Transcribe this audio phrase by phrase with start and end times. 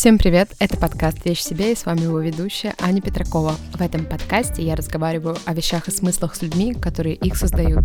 [0.00, 0.48] Всем привет!
[0.58, 3.56] Это подкаст «Вещь себе» и с вами его ведущая Аня Петракова.
[3.74, 7.84] В этом подкасте я разговариваю о вещах и смыслах с людьми, которые их создают.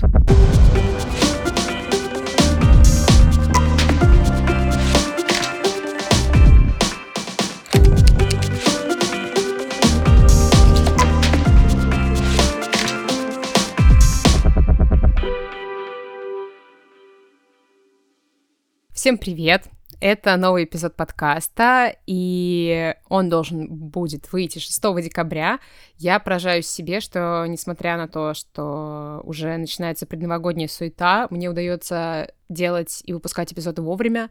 [18.93, 19.74] Всем привет!
[20.01, 25.59] Это новый эпизод подкаста, и он должен будет выйти 6 декабря.
[25.97, 33.01] Я поражаюсь себе, что, несмотря на то, что уже начинается предновогодняя суета, мне удается делать
[33.05, 34.29] и выпускать эпизоды вовремя.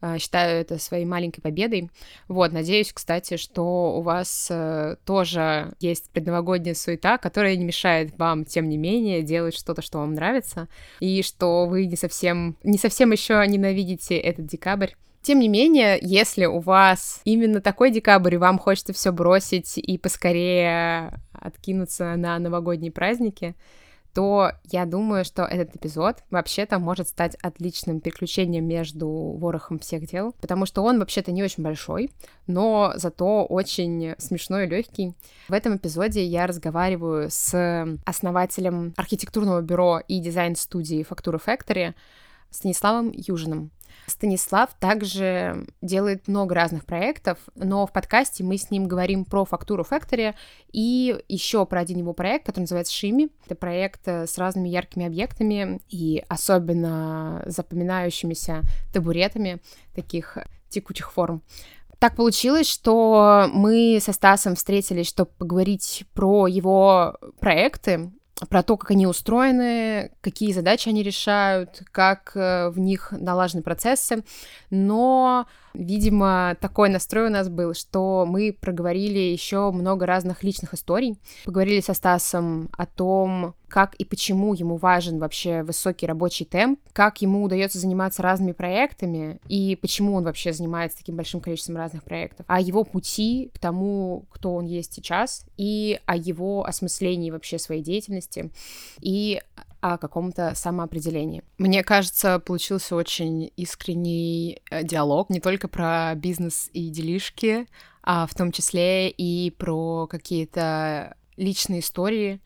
[0.00, 1.90] А, считаю это своей маленькой победой.
[2.26, 8.46] Вот, надеюсь, кстати, что у вас э, тоже есть предновогодняя суета, которая не мешает вам,
[8.46, 10.68] тем не менее, делать что-то, что вам нравится,
[11.00, 14.92] и что вы не совсем, не совсем еще ненавидите этот декабрь.
[15.22, 19.98] Тем не менее, если у вас именно такой декабрь, и вам хочется все бросить и
[19.98, 23.54] поскорее откинуться на новогодние праздники,
[24.14, 30.34] то я думаю, что этот эпизод вообще-то может стать отличным переключением между ворохом всех дел,
[30.40, 32.10] потому что он вообще-то не очень большой,
[32.46, 35.14] но зато очень смешной и легкий.
[35.48, 41.94] В этом эпизоде я разговариваю с основателем архитектурного бюро и дизайн-студии Фактуры Factory
[42.50, 43.70] Станиславом Южиным.
[44.06, 49.86] Станислав также делает много разных проектов, но в подкасте мы с ним говорим про фактуру
[49.88, 50.34] Factory
[50.72, 53.28] и еще про один его проект, который называется Шими.
[53.46, 59.60] Это проект э, с разными яркими объектами и особенно запоминающимися табуретами
[59.94, 61.42] таких текучих форм.
[61.98, 68.10] Так получилось, что мы со Стасом встретились, чтобы поговорить про его проекты,
[68.48, 74.24] про то, как они устроены, какие задачи они решают, как э, в них налажены процессы.
[74.70, 81.18] Но, видимо, такой настрой у нас был, что мы проговорили еще много разных личных историй.
[81.44, 87.22] Поговорили со Стасом о том, как и почему ему важен вообще высокий рабочий темп, как
[87.22, 92.44] ему удается заниматься разными проектами и почему он вообще занимается таким большим количеством разных проектов,
[92.48, 97.82] о его пути к тому, кто он есть сейчас, и о его осмыслении вообще своей
[97.82, 98.50] деятельности,
[99.00, 99.40] и
[99.80, 101.42] о каком-то самоопределении.
[101.58, 107.66] Мне кажется, получился очень искренний э, диалог не только про бизнес и делишки,
[108.02, 112.40] а в том числе и про какие-то личные истории,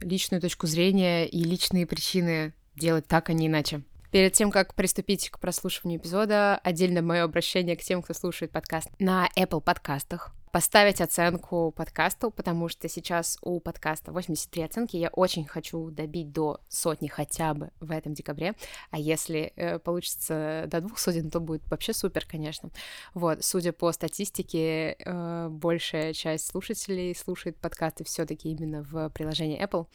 [0.00, 3.82] личную точку зрения и личные причины делать так, а не иначе.
[4.10, 8.88] Перед тем, как приступить к прослушиванию эпизода, отдельно мое обращение к тем, кто слушает подкаст
[8.98, 14.96] на Apple подкастах поставить оценку подкасту, потому что сейчас у подкаста 83 оценки.
[14.96, 18.54] Я очень хочу добить до сотни хотя бы в этом декабре.
[18.90, 22.70] А если э, получится до двух сотен, то будет вообще супер, конечно.
[23.12, 29.88] Вот, судя по статистике, э, большая часть слушателей слушает подкасты все-таки именно в приложении Apple.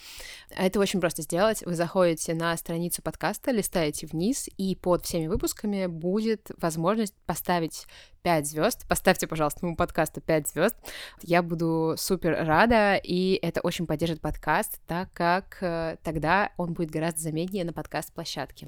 [0.52, 1.64] Это очень просто сделать.
[1.66, 7.88] Вы заходите на страницу подкаста, листаете вниз, и под всеми выпусками будет возможность поставить
[8.22, 8.88] 5 звезд.
[8.88, 10.76] Поставьте, пожалуйста, моему подкасту 5 звезд.
[11.22, 16.92] Я буду супер рада, и это очень поддержит подкаст, так как э, тогда он будет
[16.92, 18.68] гораздо заметнее на подкаст-площадке.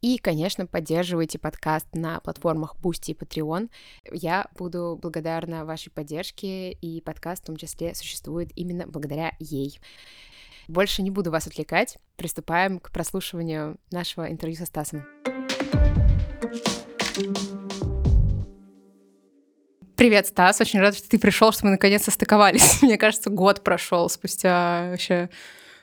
[0.00, 3.70] И, конечно, поддерживайте подкаст на платформах Boosty и Patreon.
[4.10, 9.78] Я буду благодарна вашей поддержке, и подкаст в том числе существует именно благодаря ей.
[10.68, 11.98] Больше не буду вас отвлекать.
[12.16, 15.04] Приступаем к прослушиванию нашего интервью со Стасом.
[20.00, 20.58] Привет, Стас.
[20.62, 22.80] Очень рад, что ты пришел, что мы наконец состыковались.
[22.82, 25.28] Мне кажется, год прошел спустя вообще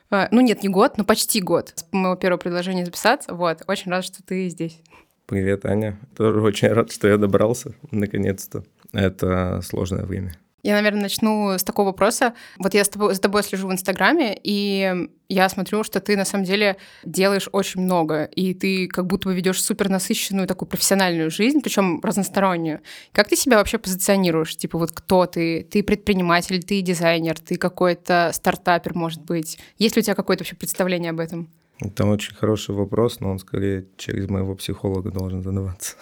[0.09, 3.35] а, ну нет, не год, но почти год с моего первого предложения записаться.
[3.35, 4.81] Вот, очень рад, что ты здесь.
[5.27, 5.99] Привет, Аня.
[6.15, 8.63] Тоже очень рад, что я добрался, наконец-то.
[8.91, 10.33] Это сложное время.
[10.67, 12.33] Я, наверное, начну с такого вопроса.
[12.59, 16.25] Вот я с тобой, за тобой слежу в Инстаграме, и я смотрю, что ты на
[16.25, 21.31] самом деле делаешь очень много, и ты как будто бы ведешь супер насыщенную такую профессиональную
[21.31, 22.81] жизнь, причем разностороннюю.
[23.13, 24.57] Как ты себя вообще позиционируешь?
[24.57, 25.63] Типа вот кто ты?
[25.63, 29.57] Ты предприниматель, ты дизайнер, ты какой-то стартапер, может быть?
[29.77, 31.47] Есть ли у тебя какое-то вообще представление об этом?
[31.79, 35.95] Это очень хороший вопрос, но он скорее через моего психолога должен задаваться.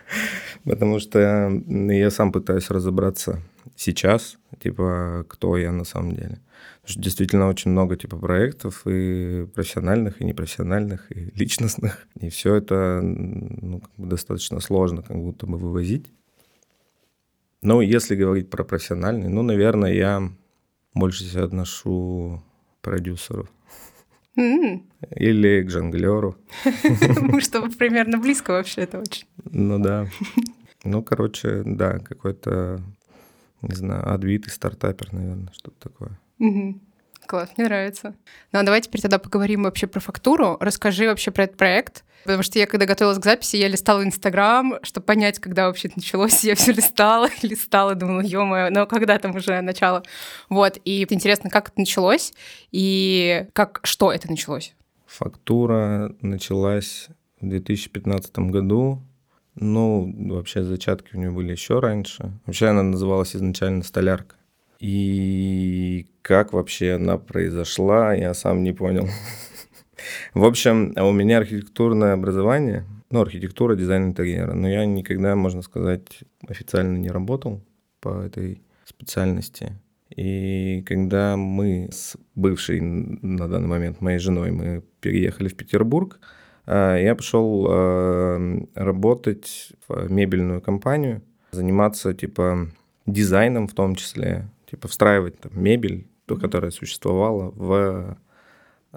[0.64, 3.42] Потому что я сам пытаюсь разобраться
[3.76, 6.40] сейчас, типа, кто я на самом деле.
[6.80, 12.06] Потому что действительно очень много, типа, проектов и профессиональных, и непрофессиональных, и личностных.
[12.20, 16.12] И все это ну, как бы достаточно сложно как будто бы вывозить.
[17.60, 20.30] Но если говорить про профессиональный, ну, наверное, я
[20.94, 22.42] больше себя отношу
[22.78, 23.48] к продюсеру.
[24.38, 24.82] Mm.
[25.16, 26.36] Или к жонглеру.
[27.20, 29.26] Мы что, примерно близко вообще это очень.
[29.50, 30.06] Ну да.
[30.84, 32.80] Ну, короче, да, какой-то,
[33.62, 36.18] не знаю, отбитый стартапер, наверное, что-то такое.
[36.38, 36.80] Угу.
[37.26, 38.14] Класс, мне нравится.
[38.52, 40.56] Ну, а давай теперь тогда поговорим вообще про фактуру.
[40.60, 42.04] Расскажи вообще про этот проект.
[42.24, 45.98] Потому что я, когда готовилась к записи, я листала Инстаграм, чтобы понять, когда вообще это
[45.98, 46.42] началось.
[46.44, 50.02] Я все листала, листала, думала, ё но когда там уже начало.
[50.48, 52.32] Вот, и интересно, как это началось
[52.72, 54.74] и как, что это началось?
[55.06, 57.08] Фактура началась
[57.40, 59.02] в 2015 году.
[59.60, 62.32] Ну, вообще зачатки у нее были еще раньше.
[62.46, 64.36] Вообще она называлась изначально «Столярка».
[64.78, 69.08] И как вообще она произошла, я сам не понял.
[70.34, 76.20] В общем, у меня архитектурное образование, ну, архитектура, дизайн интерьера, но я никогда, можно сказать,
[76.46, 77.60] официально не работал
[78.00, 79.72] по этой специальности.
[80.14, 86.20] И когда мы с бывшей на данный момент моей женой мы переехали в Петербург,
[86.74, 92.68] я пошел а, работать в мебельную компанию, заниматься типа
[93.06, 98.18] дизайном в том числе, типа встраивать там, мебель, то, которая существовала в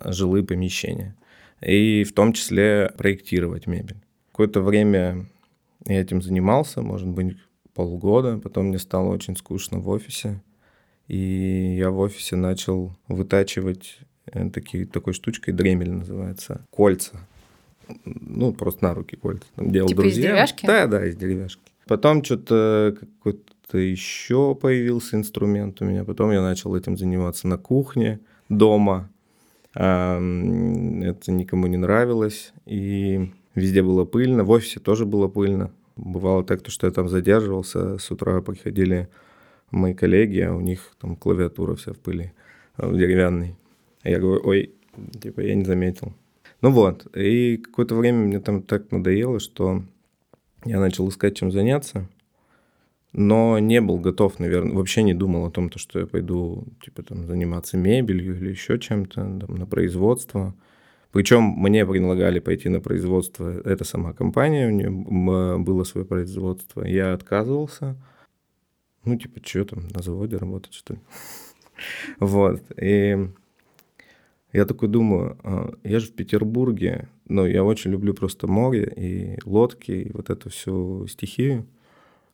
[0.06, 1.15] жилые помещения.
[1.62, 4.01] И в том числе проектировать мебель.
[4.31, 5.27] Какое-то время
[5.85, 7.38] я этим занимался, может быть,
[7.73, 8.38] полгода.
[8.38, 10.41] Потом мне стало очень скучно в офисе.
[11.07, 17.27] И я в офисе начал вытачивать э, такие, такой штучкой, дремель называется, кольца.
[18.06, 19.46] Ну, просто на руки кольца.
[19.56, 20.22] Там делал типа друзья.
[20.22, 20.66] из деревяшки?
[20.66, 21.62] Да, да, из деревяшки.
[21.88, 26.04] Потом что-то какой-то то еще появился инструмент у меня.
[26.04, 29.10] Потом я начал этим заниматься на кухне, дома.
[29.74, 32.54] Это никому не нравилось.
[32.66, 34.44] И везде было пыльно.
[34.44, 35.72] В офисе тоже было пыльно.
[35.96, 37.98] Бывало так, что я там задерживался.
[37.98, 39.08] С утра приходили
[39.72, 42.34] мои коллеги, а у них там клавиатура вся в пыли,
[42.78, 43.56] э, в деревянной.
[44.04, 44.74] А я говорю, ой,
[45.22, 46.14] типа я не заметил.
[46.62, 49.84] Ну вот, и какое-то время мне там так надоело, что
[50.63, 52.08] я начал искать, чем заняться
[53.13, 57.04] но не был готов, наверное, вообще не думал о том, то, что я пойду, типа,
[57.04, 60.56] там, заниматься мебелью или еще чем-то, на производство.
[61.12, 67.14] Причем мне предлагали пойти на производство, это сама компания, у нее было свое производство, я
[67.14, 67.98] отказывался.
[69.04, 71.00] Ну, типа, что там, на заводе работать, что ли?
[72.19, 73.30] Вот, и
[74.53, 79.39] я такой думаю, а, я же в Петербурге, но я очень люблю просто море и
[79.45, 81.65] лодки, и вот эту всю стихию.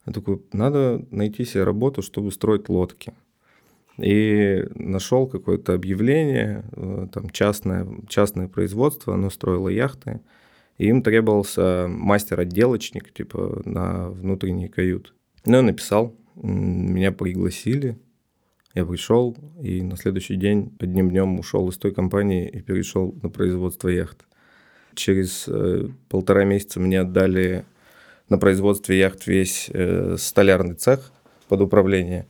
[0.05, 3.13] Я такой, надо найти себе работу, чтобы строить лодки.
[3.97, 10.21] И нашел какое-то объявление, э, там частное, частное производство, оно строило яхты,
[10.77, 15.15] и им требовался мастер-отделочник, типа, на внутренний кают.
[15.45, 17.97] Ну, я написал, меня пригласили,
[18.77, 23.29] я пришел, и на следующий день одним днем ушел из той компании и перешел на
[23.29, 24.25] производство яхт.
[24.93, 27.65] Через э, полтора месяца мне отдали
[28.29, 31.11] на производстве яхт весь э, столярный цех
[31.47, 32.27] под управление.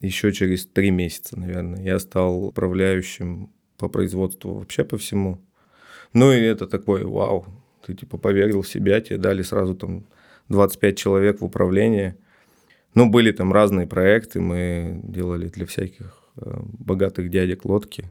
[0.00, 5.40] Еще через три месяца, наверное, я стал управляющим по производству вообще по всему.
[6.12, 7.46] Ну и это такой, вау,
[7.86, 10.04] ты типа поверил в себя, тебе дали сразу там
[10.48, 12.16] 25 человек в управление.
[12.96, 18.10] Ну, были там разные проекты, мы делали для всяких э, богатых дядек лодки,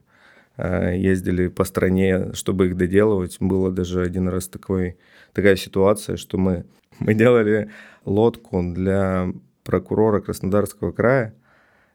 [0.57, 3.37] э, ездили по стране, чтобы их доделывать.
[3.39, 4.99] Было даже один раз такой,
[5.33, 6.65] такая ситуация, что мы
[6.99, 7.71] мы делали
[8.05, 9.33] лодку для
[9.63, 11.33] прокурора Краснодарского края,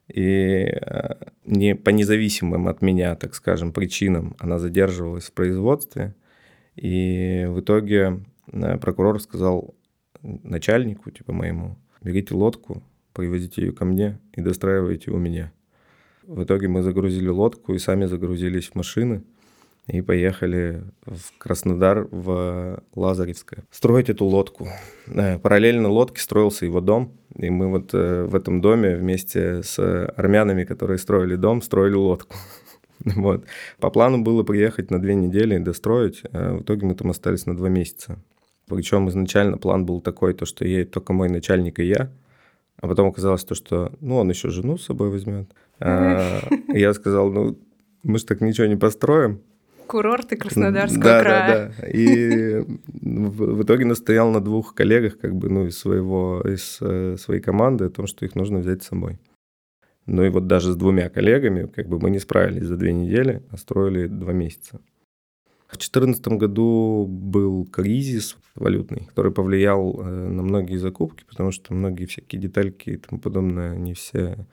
[0.09, 1.14] и э,
[1.45, 6.17] не по независимым от меня, так скажем, причинам она задерживалась в производстве.
[6.75, 9.76] И в итоге прокурор сказал
[10.23, 12.83] начальнику, типа моему, берите лодку,
[13.21, 15.53] привозите ее ко мне и достраивайте у меня.
[16.27, 19.23] В итоге мы загрузили лодку и сами загрузились в машины
[19.87, 24.69] и поехали в Краснодар, в Лазаревское, строить эту лодку.
[25.07, 29.79] Э, параллельно лодке строился его дом, и мы вот э, в этом доме вместе с
[30.17, 32.37] армянами, которые строили дом, строили лодку.
[33.17, 33.47] Вот.
[33.79, 37.47] По плану было приехать на две недели и достроить, а в итоге мы там остались
[37.47, 38.19] на два месяца.
[38.67, 42.12] Причем изначально план был такой, то, что едет только мой начальник и я,
[42.81, 45.51] а потом оказалось то, что ну, он еще жену с собой возьмет.
[45.79, 47.59] А, я сказал, ну,
[48.03, 49.41] мы же так ничего не построим,
[49.91, 51.49] курорты Краснодарского да, края.
[51.49, 51.89] Да, да.
[51.89, 57.41] И в итоге настоял на двух коллегах, как бы, ну, из своего, из э, своей
[57.41, 59.19] команды, о том, что их нужно взять с собой.
[60.07, 63.43] Ну и вот даже с двумя коллегами, как бы мы не справились за две недели,
[63.51, 64.81] а строили два месяца.
[65.71, 72.07] В 2014 году был кризис валютный, который повлиял э, на многие закупки, потому что многие
[72.07, 74.47] всякие детальки и тому подобное, они все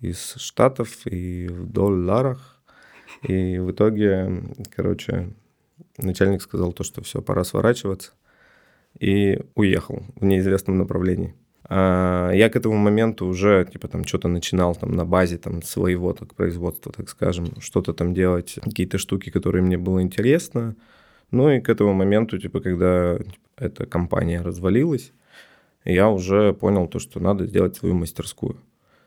[0.00, 2.62] из Штатов и в долларах,
[3.22, 5.34] и в итоге, короче,
[5.98, 8.12] начальник сказал то, что все, пора сворачиваться.
[9.00, 11.34] и уехал в неизвестном направлении.
[11.66, 16.12] А я к этому моменту уже, типа, там, что-то начинал там на базе там своего
[16.12, 20.76] так, производства, так скажем, что-то там делать, какие-то штуки, которые мне было интересно.
[21.30, 25.12] Ну и к этому моменту, типа, когда типа, эта компания развалилась,
[25.84, 28.56] я уже понял то, что надо сделать свою мастерскую.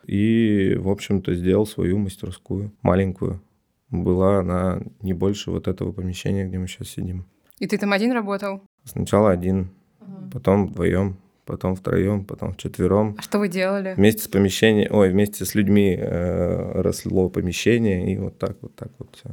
[0.06, 3.42] И, в общем-то, сделал свою мастерскую, маленькую.
[3.90, 7.26] Была она не больше вот этого помещения, где мы сейчас сидим.
[7.60, 8.62] И ты там один работал?
[8.84, 10.30] Сначала один, угу.
[10.34, 13.16] потом вдвоем, потом втроем, потом вчетвером.
[13.18, 13.94] А что вы делали?
[13.96, 18.92] Вместе с помещением, ой, вместе с людьми э, росло помещение, и вот так, вот так
[19.00, 19.30] вот все.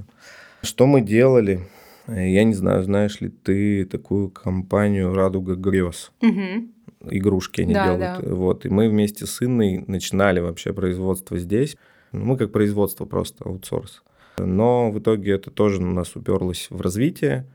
[0.63, 1.61] Что мы делали?
[2.07, 6.13] Я не знаю, знаешь ли ты такую компанию «Радуга грез»?
[6.23, 7.11] Угу.
[7.11, 8.25] Игрушки они да, делают.
[8.25, 8.35] Да.
[8.35, 8.65] Вот.
[8.65, 11.77] И мы вместе с Инной начинали вообще производство здесь.
[12.13, 14.03] Ну, мы как производство просто, аутсорс.
[14.39, 17.47] Но в итоге это тоже у нас уперлось в развитие.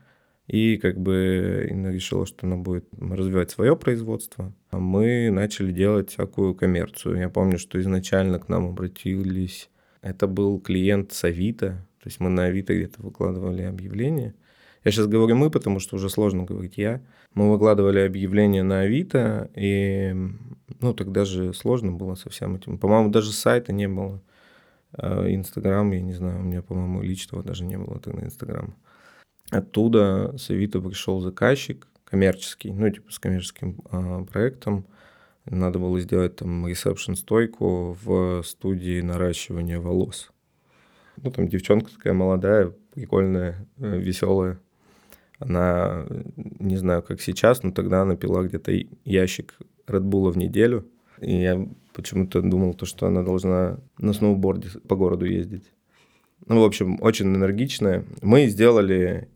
[0.50, 4.52] И как бы Инна решила, что она будет развивать свое производство.
[4.70, 7.18] А мы начали делать всякую коммерцию.
[7.18, 9.70] Я помню, что изначально к нам обратились...
[10.02, 11.86] Это был клиент с Авито.
[12.02, 14.34] То есть мы на Авито где-то выкладывали объявление.
[14.82, 17.00] Я сейчас говорю мы, потому что уже сложно говорить я.
[17.34, 20.12] Мы выкладывали объявление на Авито, и
[20.80, 22.78] ну тогда же сложно было со всем этим.
[22.78, 24.20] По-моему, даже сайта не было.
[24.94, 28.74] А Инстаграм, я не знаю, у меня, по-моему, личного даже не было тогда Инстаграма.
[29.50, 34.86] Оттуда с Авито пришел заказчик коммерческий, ну, типа с коммерческим э, проектом.
[35.44, 40.30] Надо было сделать там ресепшн-стойку в студии наращивания волос.
[41.16, 44.60] Ну, там девчонка такая молодая, прикольная, э, веселая.
[45.38, 48.72] Она, не знаю, как сейчас, но тогда она пила где-то
[49.04, 50.86] ящик Редбула в неделю.
[51.20, 55.64] И я почему-то думал, то, что она должна на сноуборде по городу ездить.
[56.46, 58.04] Ну, в общем, очень энергичная.
[58.22, 59.28] Мы сделали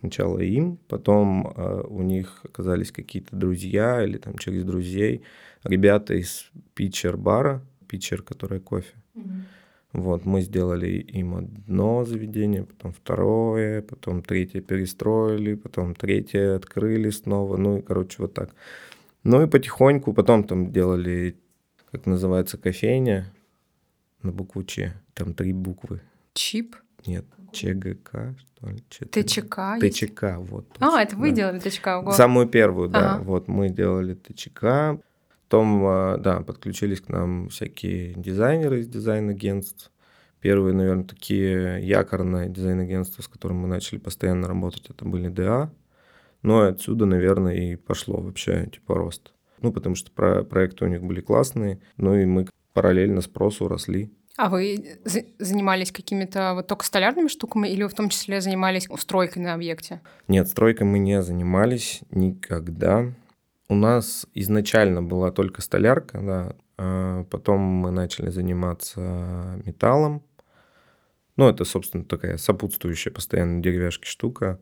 [0.00, 5.22] сначала им, потом э, у них оказались какие-то друзья или там через друзей,
[5.64, 8.94] ребята из питчер-бара, питчер, который кофе.
[9.14, 9.42] Mm-hmm.
[9.92, 17.56] Вот, мы сделали им одно заведение, потом второе, потом третье перестроили, потом третье открыли снова,
[17.56, 18.54] ну и, короче, вот так.
[19.24, 21.36] Ну и потихоньку потом там делали,
[21.90, 23.32] как называется, кофейня
[24.22, 26.02] на букву Ч, там три буквы.
[26.34, 26.76] Чип?
[27.06, 28.82] Нет, ЧГК, что ли?
[28.88, 29.78] ТЧК?
[29.80, 30.66] ТЧК, вот.
[30.80, 31.36] А, это вы да.
[31.36, 31.98] делали ТЧК?
[31.98, 32.12] Ого.
[32.12, 33.14] Самую первую, да.
[33.14, 33.24] Ага.
[33.24, 34.98] Вот мы делали ТЧК.
[35.44, 39.90] Потом, а, да, подключились к нам всякие дизайнеры из дизайн-агентств.
[40.40, 45.72] Первые, наверное, такие якорные дизайн-агентства, с которыми мы начали постоянно работать, это были ДА.
[46.42, 49.32] Но отсюда, наверное, и пошло вообще, типа, рост.
[49.60, 54.12] Ну, потому что про проекты у них были классные, ну и мы параллельно спросу росли.
[54.38, 55.00] А вы
[55.40, 60.00] занимались какими-то вот только столярными штуками или вы в том числе занимались стройкой на объекте?
[60.28, 63.12] Нет, стройкой мы не занимались никогда.
[63.68, 70.22] У нас изначально была только столярка, да, а потом мы начали заниматься металлом.
[71.36, 74.60] Ну, это, собственно, такая сопутствующая постоянно деревяшки штука.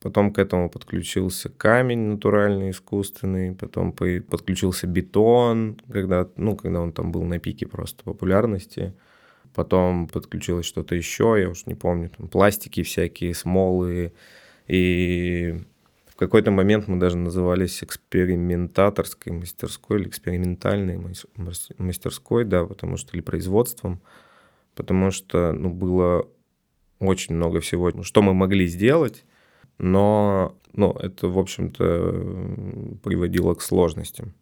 [0.00, 7.10] Потом к этому подключился камень натуральный, искусственный, потом подключился бетон, когда, ну, когда он там
[7.10, 8.92] был на пике просто популярности
[9.54, 14.12] потом подключилось что-то еще, я уж не помню, там пластики всякие, смолы,
[14.66, 15.60] и
[16.06, 21.00] в какой-то момент мы даже назывались экспериментаторской мастерской или экспериментальной
[21.78, 24.00] мастерской, да, потому что или производством,
[24.74, 26.28] потому что ну, было
[27.00, 29.24] очень много всего, что мы могли сделать,
[29.78, 34.34] но ну, это, в общем-то, приводило к сложностям.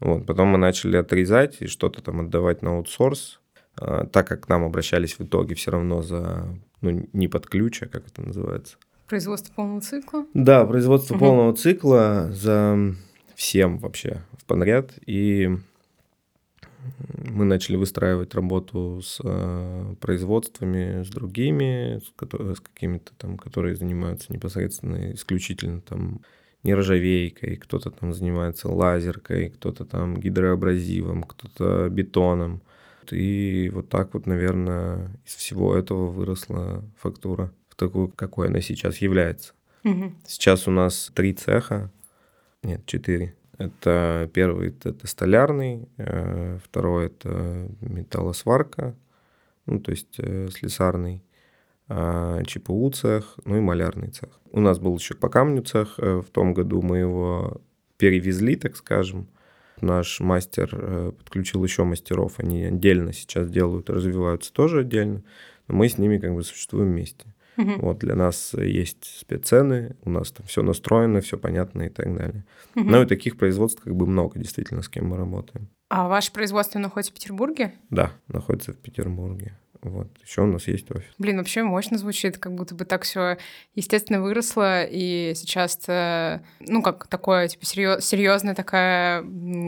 [0.00, 0.26] Вот.
[0.26, 3.40] Потом мы начали отрезать и что-то там отдавать на аутсорс,
[3.76, 6.48] так как к нам обращались в итоге все равно за,
[6.80, 8.76] ну, не под ключ, а как это называется?
[9.06, 10.26] Производство полного цикла?
[10.34, 11.20] Да, производство угу.
[11.20, 12.94] полного цикла за
[13.34, 14.92] всем вообще в подряд.
[15.06, 15.50] И
[17.18, 24.32] мы начали выстраивать работу с э, производствами, с другими, с, с какими-то там, которые занимаются
[24.32, 26.20] непосредственно исключительно там
[26.62, 32.60] нержавейкой, кто-то там занимается лазеркой, кто-то там гидроабразивом, кто-то бетоном.
[33.12, 38.98] И вот так вот, наверное, из всего этого выросла фактура в такую, какой она сейчас
[38.98, 39.52] является.
[39.84, 40.12] Угу.
[40.26, 41.90] Сейчас у нас три цеха,
[42.62, 43.34] нет, четыре.
[43.58, 48.94] Это первый это столярный, э, второй это металлосварка,
[49.64, 51.22] ну то есть э, слесарный,
[51.88, 54.28] а, ЧПУ цех, ну и малярный цех.
[54.50, 57.60] У нас был еще по камню цех, э, в том году мы его
[57.96, 59.28] перевезли, так скажем,
[59.80, 65.22] Наш мастер э, подключил еще мастеров, они отдельно сейчас делают, развиваются тоже отдельно,
[65.68, 67.26] но мы с ними как бы существуем вместе.
[67.56, 67.72] Угу.
[67.78, 72.44] Вот для нас есть спеццены, у нас там все настроено, все понятно и так далее.
[72.74, 72.84] Угу.
[72.84, 75.68] Ну и таких производств как бы много, действительно, с кем мы работаем.
[75.88, 77.74] А ваше производство находится в Петербурге?
[77.90, 79.56] Да, находится в Петербурге.
[79.86, 80.08] Вот.
[80.20, 81.08] Еще у нас есть офис.
[81.16, 83.38] Блин, вообще мощно звучит, как будто бы так все
[83.76, 89.24] естественно выросло, и сейчас, ну, как такое, типа, серьез, серьезная такая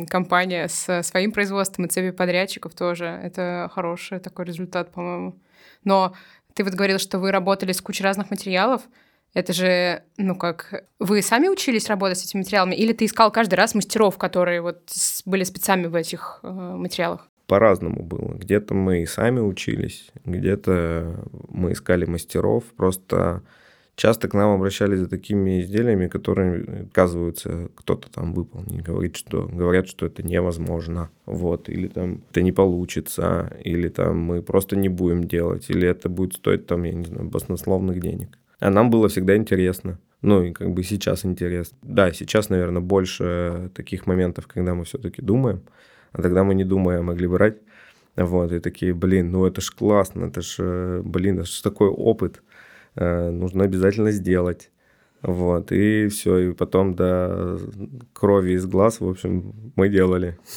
[0.08, 3.06] компания с своим производством и цепью подрядчиков тоже.
[3.22, 5.38] Это хороший такой результат, по-моему.
[5.84, 6.14] Но
[6.54, 8.82] ты вот говорил, что вы работали с кучей разных материалов.
[9.34, 13.54] Это же, ну как, вы сами учились работать с этими материалами, или ты искал каждый
[13.54, 14.90] раз мастеров, которые вот
[15.26, 17.27] были спецами в этих э, материалах?
[17.48, 18.34] По-разному было.
[18.34, 22.62] Где-то мы и сами учились, где-то мы искали мастеров.
[22.76, 23.42] Просто
[23.96, 28.82] часто к нам обращались за такими изделиями, которые отказываются кто-то там выполнить.
[28.82, 31.10] Говорит, что, говорят, что это невозможно.
[31.24, 36.10] Вот, или там это не получится, или там мы просто не будем делать, или это
[36.10, 38.38] будет стоить там, я не знаю, баснословных денег.
[38.60, 39.98] А нам было всегда интересно.
[40.20, 41.78] Ну, и как бы сейчас интересно.
[41.82, 45.62] Да, сейчас, наверное, больше таких моментов, когда мы все-таки думаем.
[46.12, 47.58] А тогда мы не думая могли брать.
[48.16, 51.88] Вот, и такие, блин, ну это ж классно, это ж, э, блин, это ж такой
[51.88, 52.42] опыт,
[52.96, 54.72] э, нужно обязательно сделать.
[55.22, 57.58] Вот, и все, и потом до
[58.12, 60.38] крови из глаз, в общем, мы делали.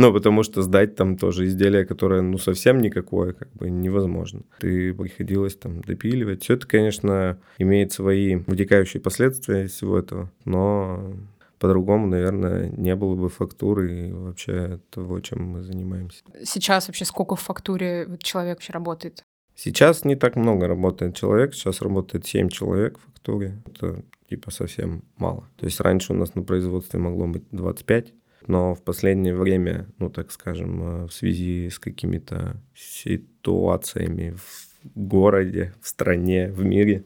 [0.00, 4.42] Ну, потому что сдать там тоже изделие, которое, ну, совсем никакое, как бы невозможно.
[4.62, 6.44] И приходилось там допиливать.
[6.44, 11.14] Все это, конечно, имеет свои вытекающие последствия всего этого, но
[11.58, 16.22] по-другому, наверное, не было бы фактуры и вообще того, чем мы занимаемся.
[16.44, 19.22] Сейчас вообще сколько в фактуре человек вообще работает?
[19.54, 23.60] Сейчас не так много работает человек, сейчас работает 7 человек в фактуре.
[23.66, 25.48] Это типа совсем мало.
[25.56, 28.14] То есть раньше у нас на производстве могло быть 25,
[28.46, 35.74] но в последнее время, ну так скажем, э, в связи с какими-то ситуациями в городе,
[35.82, 37.04] в стране, в мире,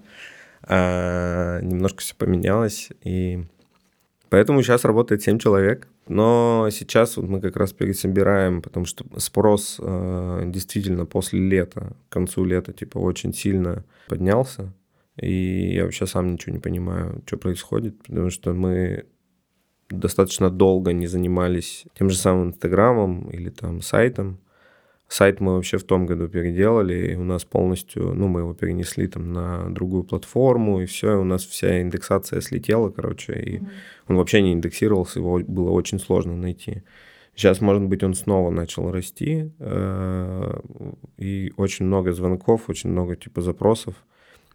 [0.62, 3.44] а, немножко все поменялось, и
[4.32, 5.88] Поэтому сейчас работает 7 человек.
[6.08, 12.12] Но сейчас вот мы как раз пересобираем, потому что спрос э, действительно после лета, к
[12.12, 14.72] концу лета, типа, очень сильно поднялся.
[15.20, 19.04] И я вообще сам ничего не понимаю, что происходит, потому что мы
[19.90, 24.38] достаточно долго не занимались тем же самым Инстаграмом или там сайтом.
[25.12, 29.06] Сайт мы вообще в том году переделали, и у нас полностью, ну, мы его перенесли
[29.06, 33.68] там на другую платформу, и все, и у нас вся индексация слетела, короче, и mm-hmm.
[34.08, 36.82] он вообще не индексировался, его было очень сложно найти.
[37.34, 40.60] Сейчас, может быть, он снова начал расти, э,
[41.18, 43.94] и очень много звонков, очень много типа запросов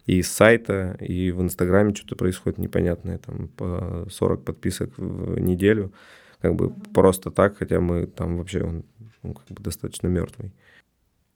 [0.06, 5.92] и с сайта, и в Инстаграме что-то происходит непонятное, там по 40 подписок в неделю,
[6.40, 8.84] как бы просто так, хотя мы там вообще он
[9.22, 10.52] ну, как бы достаточно мертвый.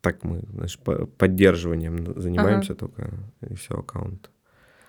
[0.01, 0.79] Так мы, знаешь,
[1.18, 2.81] поддерживанием занимаемся ага.
[2.81, 3.11] только,
[3.49, 4.31] и все, аккаунт.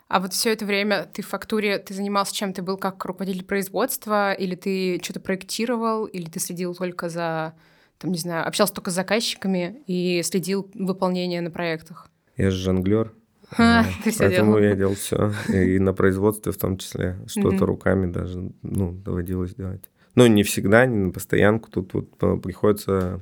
[0.08, 2.54] А вот все это время ты в фактуре, ты занимался чем?
[2.54, 7.54] Ты был как руководитель производства, или ты что-то проектировал, или ты следил только за,
[7.98, 12.10] там, не знаю, общался только с заказчиками и следил выполнение на проектах?
[12.38, 13.14] Я же жонглер,
[13.58, 13.86] а,
[14.20, 15.32] поэтому я делал все.
[15.50, 17.18] И на производстве в том числе.
[17.28, 19.84] Что-то руками даже ну, доводилось делать.
[20.16, 21.72] Ну, не всегда, не на постоянку.
[21.72, 23.22] Тут вот э, приходится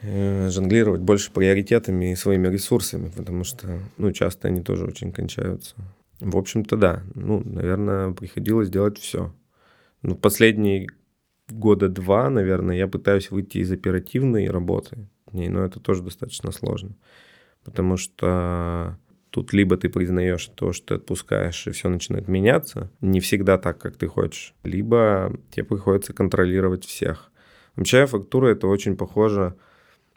[0.00, 5.74] э, жонглировать больше приоритетами и своими ресурсами, потому что, ну, часто они тоже очень кончаются.
[6.20, 7.02] В общем-то, да.
[7.14, 9.34] Ну, наверное, приходилось делать все.
[10.02, 10.88] Ну, последние
[11.48, 16.96] года два, наверное, я пытаюсь выйти из оперативной работы, но это тоже достаточно сложно,
[17.64, 18.98] потому что
[19.30, 23.78] Тут либо ты признаешь то, что ты отпускаешь, и все начинает меняться, не всегда так,
[23.78, 27.30] как ты хочешь, либо тебе приходится контролировать всех.
[27.76, 29.54] Вообще фактура это очень похоже,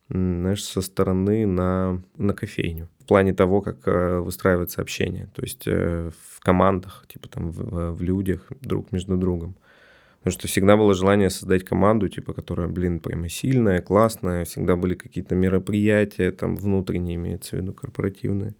[0.10, 2.90] знаешь, со стороны на, на кофейню.
[3.00, 5.30] В плане того, как э, выстраивается общение.
[5.36, 9.56] То есть э, в командах, типа там в, в людях, друг между другом.
[10.20, 14.46] Потому что всегда было желание создать команду, типа, которая, блин, прямо сильная, классная.
[14.46, 18.56] Всегда были какие-то мероприятия, там, внутренние, имеется в виду, корпоративные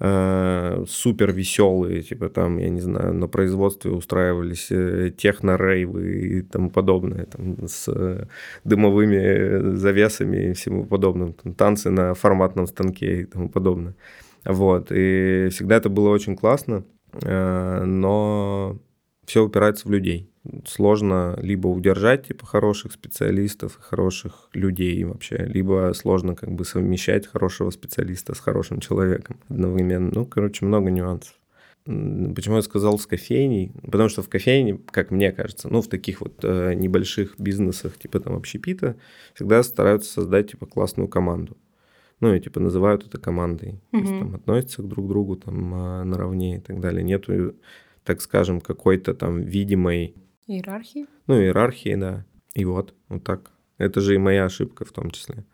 [0.00, 6.70] э, супер веселые, типа там, я не знаю, на производстве устраивались э, техно-рейвы и тому
[6.70, 8.26] подобное, там, с э,
[8.64, 13.94] дымовыми завесами и всему подобным, там, танцы на форматном станке и тому подобное.
[14.44, 16.84] Вот, и всегда это было очень классно,
[17.22, 18.78] но
[19.26, 20.30] все упирается в людей
[20.66, 27.70] сложно либо удержать типа хороших специалистов хороших людей вообще, либо сложно как бы совмещать хорошего
[27.70, 30.10] специалиста с хорошим человеком одновременно.
[30.12, 31.34] Ну, короче, много нюансов.
[31.84, 33.72] Почему я сказал с кофейней?
[33.82, 38.20] Потому что в кофейне, как мне кажется, ну, в таких вот э, небольших бизнесах, типа
[38.20, 38.96] там общепита,
[39.34, 41.56] всегда стараются создать, типа, классную команду.
[42.20, 43.80] ну, и типа называют это командой.
[43.92, 44.02] Мгм.
[44.02, 47.02] То есть там относятся к друг другу там а, наравне и так далее.
[47.02, 47.54] Нету,
[48.04, 50.14] так скажем, какой-то там видимой,
[50.48, 51.06] Иерархии?
[51.26, 52.24] ну, иерархии, да.
[52.54, 53.50] И вот, вот так.
[53.76, 55.44] Это же и моя ошибка в том числе.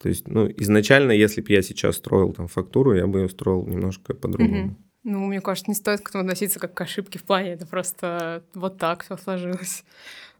[0.00, 3.66] То есть, ну, изначально, если бы я сейчас строил там фактуру, я бы ее строил
[3.66, 4.64] немножко по-другому.
[4.66, 4.76] Мгм.
[5.04, 8.44] Ну, мне кажется, не стоит к этому относиться как к ошибке в плане, это просто
[8.54, 9.84] вот так все сложилось.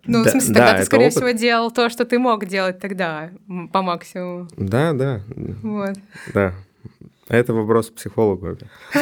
[0.05, 1.17] Ну, в Да- смысле, да, тогда ты, это скорее опыт.
[1.17, 3.31] всего, делал то, что ты мог делать тогда,
[3.73, 4.49] по максимуму.
[4.57, 5.23] Да, да,
[5.63, 5.97] Вот.
[6.35, 6.55] да.
[7.33, 8.57] Это вопрос психологу.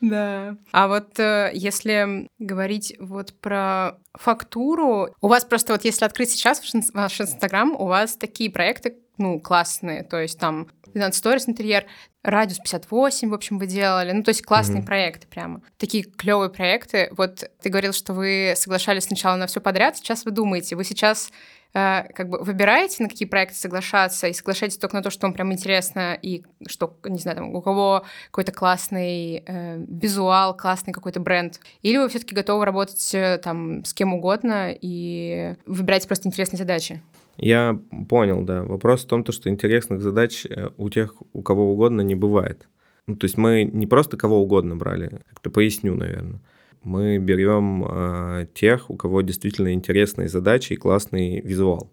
[0.00, 0.56] Да.
[0.72, 6.60] А вот э, если говорить вот про фактуру, у вас просто вот если открыть сейчас
[6.60, 11.44] ваш ин- ваш Инстаграм, у вас такие проекты, ну, классные, то есть там 12 Stories
[11.46, 11.86] интерьер,
[12.24, 14.12] Радиус 58, в общем, вы делали.
[14.12, 14.86] Ну, то есть классные Мгм.
[14.86, 15.60] проекты прямо.
[15.76, 17.08] Такие клевые проекты.
[17.16, 21.30] Вот ты говорил, что вы соглашались сначала на все подряд, сейчас вы думаете, вы сейчас
[21.72, 25.52] как бы выбираете, на какие проекты соглашаться, и соглашаетесь только на то, что вам прям
[25.52, 31.60] интересно, и что, не знаю, там, у кого какой-то классный э, визуал, классный какой-то бренд.
[31.80, 37.02] Или вы все-таки готовы работать э, там с кем угодно и выбираете просто интересные задачи?
[37.38, 38.62] Я понял, да.
[38.62, 42.68] Вопрос в том, то, что интересных задач э, у тех, у кого угодно, не бывает.
[43.06, 46.40] Ну, то есть мы не просто кого угодно брали, как-то поясню, наверное.
[46.84, 51.92] Мы берем э, тех, у кого действительно интересные задачи и классный визуал.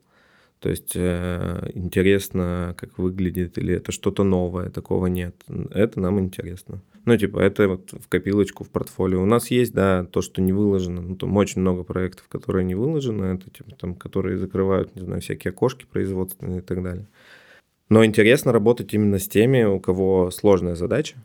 [0.60, 5.36] То есть э, интересно, как выглядит, или это что-то новое, такого нет.
[5.71, 6.82] Это нам интересно.
[7.06, 9.21] Ну, типа, это вот в копилочку, в портфолио.
[9.21, 11.02] У нас есть, да, то, что не выложено.
[11.02, 13.36] Ну, там очень много проектов, которые не выложены.
[13.36, 17.08] Это, типа, там, которые закрывают, не знаю, всякие окошки производственные и так далее.
[17.88, 21.15] Но интересно работать именно с теми, у кого сложная задача,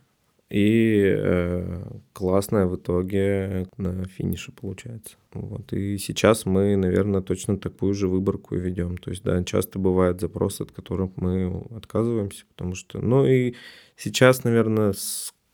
[0.51, 5.17] и э, классная в итоге на финише получается.
[5.33, 5.73] Вот.
[5.73, 8.97] И сейчас мы, наверное, точно такую же выборку и ведем.
[8.99, 13.55] То есть, да, часто бывают запросы, от которых мы отказываемся, потому что, ну и
[13.97, 14.95] сейчас, наверное,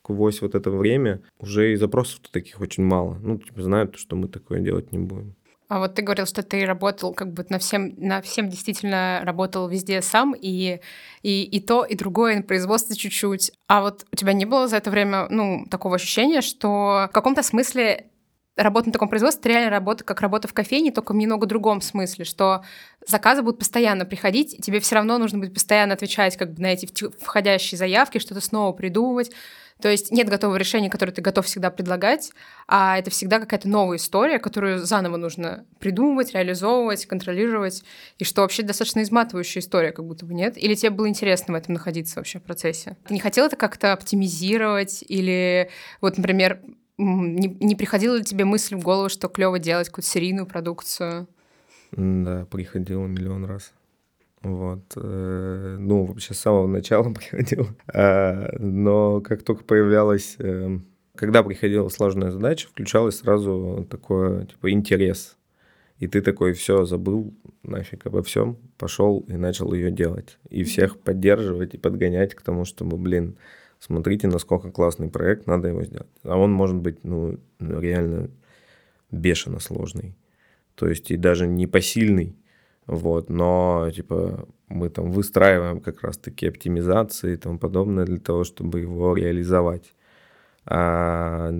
[0.02, 3.18] сквозь вот это время уже и запросов таких очень мало.
[3.22, 5.34] Ну, типа, знают, что мы такое делать не будем.
[5.70, 9.68] А вот ты говорил, что ты работал как бы на всем, на всем действительно работал
[9.68, 10.80] везде сам, и,
[11.22, 13.52] и, и то, и другое, и на производстве чуть-чуть.
[13.68, 17.44] А вот у тебя не было за это время, ну, такого ощущения, что в каком-то
[17.44, 18.08] смысле
[18.56, 21.80] работа на таком производстве это реально работа, как работа в кофейне, только в немного другом
[21.80, 22.64] смысле, что
[23.06, 26.66] заказы будут постоянно приходить, и тебе все равно нужно будет постоянно отвечать как бы на
[26.66, 26.88] эти
[27.20, 29.32] входящие заявки, что-то снова придумывать.
[29.80, 32.32] То есть нет готового решения, которое ты готов всегда предлагать,
[32.68, 37.82] а это всегда какая-то новая история, которую заново нужно придумывать, реализовывать, контролировать,
[38.18, 40.62] и что вообще достаточно изматывающая история, как будто бы нет.
[40.62, 42.98] Или тебе было интересно в этом находиться вообще в процессе?
[43.06, 45.02] Ты не хотел это как-то оптимизировать?
[45.08, 45.70] Или
[46.02, 46.60] вот, например,
[47.04, 51.26] не, не приходила ли тебе мысль в голову, что клево делать какую-то серийную продукцию?
[51.92, 53.72] Да, приходило миллион раз.
[54.42, 54.80] Вот.
[54.96, 57.68] э, Ну, вообще с самого начала приходил.
[57.92, 60.36] А, Но как только появлялась...
[60.38, 60.78] э,
[61.14, 65.36] Когда приходила сложная задача, включалось сразу такое, типа, интерес.
[65.98, 70.38] И ты такой, все, забыл нафиг обо всем, пошел и начал ее делать.
[70.48, 73.36] И всех поддерживать и подгонять к тому, чтобы, блин,
[73.80, 76.10] смотрите, насколько классный проект, надо его сделать.
[76.22, 78.30] А он может быть, ну, реально
[79.10, 80.14] бешено сложный.
[80.76, 82.36] То есть и даже непосильный.
[82.86, 88.80] Вот, но, типа, мы там выстраиваем как раз-таки оптимизации и тому подобное для того, чтобы
[88.80, 89.94] его реализовать.
[90.66, 91.50] А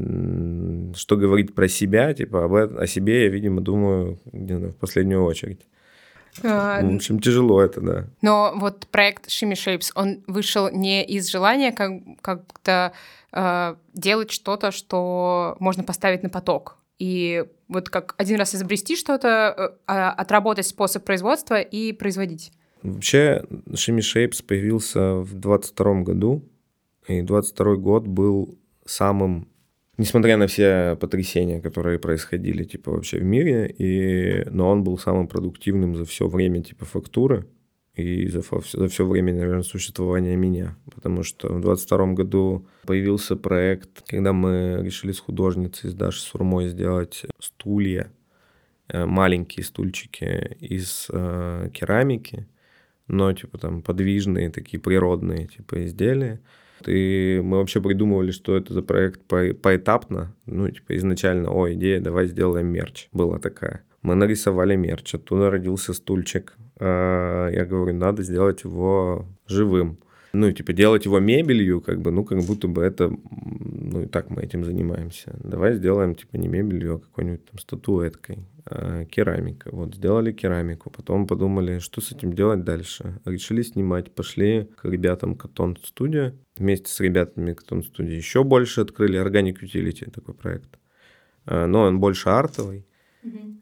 [0.94, 5.24] что говорить про себя, типа, об о себе я, видимо, думаю, не знаю, в последнюю
[5.24, 5.66] очередь.
[6.42, 8.06] А, В общем, тяжело это, да.
[8.22, 12.92] Но вот проект Shimmy Shapes, он вышел не из желания как, как-то
[13.32, 16.78] э, делать что-то, что можно поставить на поток.
[16.98, 22.52] И вот как один раз изобрести что-то, э, отработать способ производства и производить.
[22.82, 26.42] Вообще, Shimmy Shapes появился в 22 году,
[27.06, 29.48] и 22 год был самым,
[30.00, 35.28] несмотря на все потрясения, которые происходили, типа, вообще в мире, и, но он был самым
[35.28, 37.46] продуктивным за все время, типа, фактуры,
[37.94, 38.40] и за,
[38.72, 40.76] за все время, наверное, существования меня.
[40.94, 46.68] Потому что в 22 году появился проект, когда мы решили с художницей, с Дашей Сурмой
[46.68, 48.10] сделать стулья,
[48.88, 52.48] э, маленькие стульчики из э, керамики,
[53.06, 56.40] но типа там подвижные, такие природные типа изделия.
[56.86, 60.34] И мы вообще придумывали, что это за проект по- поэтапно.
[60.46, 63.08] Ну, типа изначально, о, идея, давай сделаем мерч.
[63.12, 63.82] Была такая.
[64.02, 66.54] Мы нарисовали мерч, оттуда родился стульчик.
[66.78, 69.98] А, Я говорю, надо сделать его живым.
[70.32, 74.30] Ну, типа, делать его мебелью, как бы, ну, как будто бы это, ну, и так
[74.30, 75.36] мы этим занимаемся.
[75.42, 78.38] Давай сделаем, типа, не мебелью, а какой-нибудь там статуэткой.
[78.66, 79.70] А, керамика.
[79.72, 80.90] Вот, сделали керамику.
[80.90, 83.20] Потом подумали, что с этим делать дальше.
[83.24, 84.14] Решили снимать.
[84.14, 86.34] Пошли к ребятам Катон Студия.
[86.56, 89.20] Вместе с ребятами Катон Студия еще больше открыли.
[89.20, 90.78] Organic Utility такой проект.
[91.46, 92.86] А, но он больше артовый.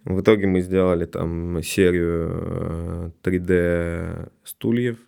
[0.04, 4.98] В итоге мы сделали там серию 3D э, стульев,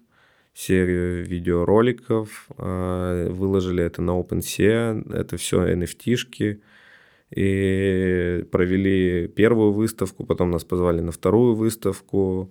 [0.60, 6.60] серию видеороликов, э, выложили это на OpenSea, это все NFT-шки,
[7.30, 12.50] и провели первую выставку, потом нас позвали на вторую выставку,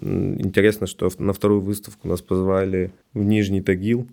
[0.00, 4.08] Интересно, что на вторую выставку нас позвали в Нижний Тагил,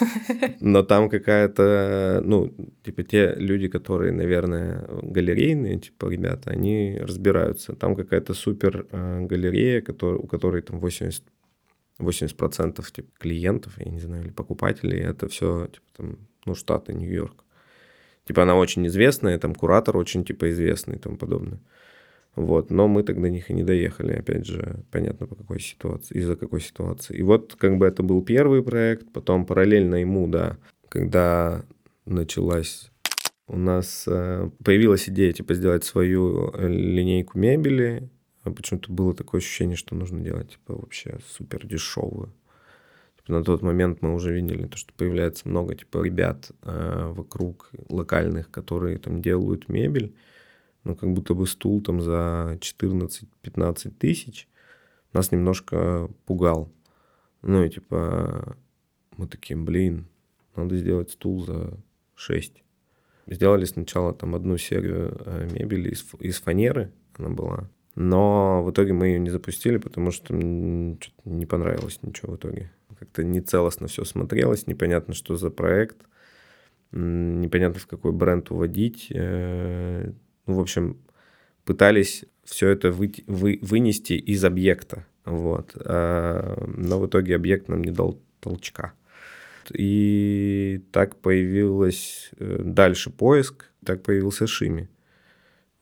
[0.60, 7.72] но там какая-то, ну, типа те люди, которые, наверное, галерейные, типа ребята, они разбираются.
[7.74, 11.22] Там какая-то супер э, галерея, который, у которой там 80
[11.98, 17.44] 80% типа, клиентов, я не знаю, или покупателей, это все, типа, там, ну, штаты, Нью-Йорк.
[18.26, 21.60] Типа она очень известная, там куратор очень, типа, известный и тому подобное.
[22.34, 26.34] Вот, но мы тогда них и не доехали, опять же, понятно по какой ситуации, из-за
[26.34, 27.16] какой ситуации.
[27.16, 30.56] И вот как бы это был первый проект, потом параллельно ему, да,
[30.88, 31.62] когда
[32.06, 32.90] началась
[33.52, 38.08] у нас э, появилась идея типа сделать свою линейку мебели.
[38.44, 42.32] А почему-то было такое ощущение, что нужно делать типа вообще супер дешевую.
[43.16, 47.70] Типа, на тот момент мы уже видели то, что появляется много типа ребят э, вокруг
[47.88, 50.14] локальных, которые там делают мебель
[50.84, 54.48] ну, как будто бы стул там за 14-15 тысяч
[55.12, 56.72] нас немножко пугал.
[57.42, 58.56] Ну, и типа,
[59.16, 60.06] мы такие, блин,
[60.56, 61.78] надо сделать стул за
[62.14, 62.62] 6.
[63.26, 67.68] Сделали сначала там одну серию э, мебели из, из фанеры, она была.
[67.94, 72.70] Но в итоге мы ее не запустили, потому что не понравилось ничего в итоге.
[72.98, 75.98] Как-то нецелостно все смотрелось, непонятно, что за проект,
[76.92, 79.08] непонятно, в какой бренд уводить.
[79.10, 80.10] Э,
[80.46, 80.98] ну, в общем,
[81.64, 85.06] пытались все это вы, вы, вынести из объекта.
[85.24, 85.72] Вот.
[85.76, 88.92] А, но в итоге объект нам не дал толчка.
[89.72, 94.88] И так появилась э, дальше поиск, так появился Шими.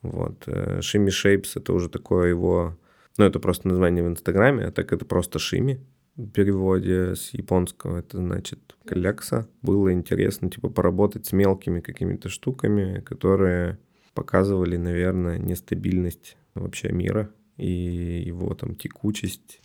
[0.01, 0.43] Вот.
[0.47, 2.77] Э, Шими Shapes это уже такое его...
[3.17, 5.81] Ну, это просто название в Инстаграме, а так это просто Шими
[6.15, 7.99] в переводе с японского.
[7.99, 9.47] Это значит коллекса.
[9.61, 13.79] Было интересно, типа, поработать с мелкими какими-то штуками, которые
[14.13, 19.61] показывали, наверное, нестабильность вообще мира и его там текучесть,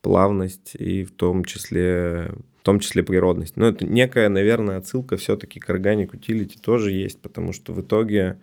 [0.00, 3.56] плавность и в том числе в том числе природность.
[3.56, 8.38] Но это некая, наверное, отсылка все-таки к Organic Utility тоже есть, потому что в итоге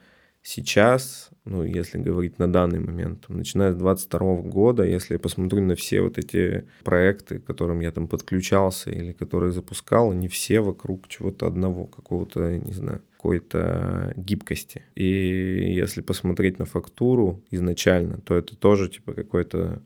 [0.47, 5.75] сейчас, ну, если говорить на данный момент, начиная с 22 года, если я посмотрю на
[5.75, 11.09] все вот эти проекты, к которым я там подключался или которые запускал, они все вокруг
[11.09, 14.83] чего-то одного, какого-то, не знаю, какой-то гибкости.
[14.95, 19.81] И если посмотреть на фактуру изначально, то это тоже типа какой-то...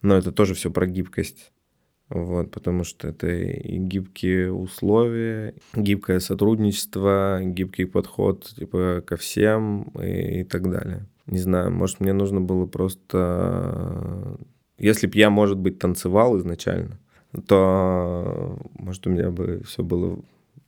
[0.00, 1.52] Но это тоже все про гибкость.
[2.08, 10.40] Вот, потому что это и гибкие условия, гибкое сотрудничество, гибкий подход типа ко всем и,
[10.40, 11.06] и так далее.
[11.26, 14.36] Не знаю, может мне нужно было просто...
[14.78, 16.98] Если бы я, может быть, танцевал изначально,
[17.46, 20.18] то, может, у меня бы все было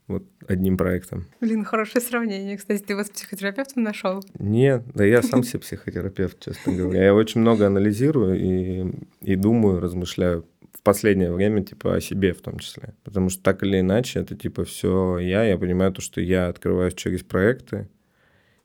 [0.06, 1.26] вот одним проектом.
[1.40, 2.56] Блин, хорошее сравнение.
[2.56, 4.22] Кстати, ты вот с психотерапевтом нашел?
[4.38, 7.04] Нет, да я сам себе психотерапевт, честно говоря.
[7.04, 8.92] Я очень много анализирую и,
[9.22, 10.44] и думаю, размышляю
[10.84, 12.94] последнее время, типа, о себе в том числе.
[13.02, 15.42] Потому что так или иначе, это, типа, все я.
[15.44, 17.88] Я понимаю то, что я открываюсь через проекты,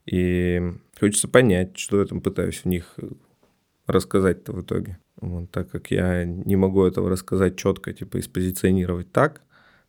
[0.05, 0.61] и
[0.99, 2.95] хочется понять, что я там пытаюсь в них
[3.87, 4.99] рассказать-то в итоге.
[5.21, 9.41] Вот, так как я не могу этого рассказать четко, типа, и спозиционировать так,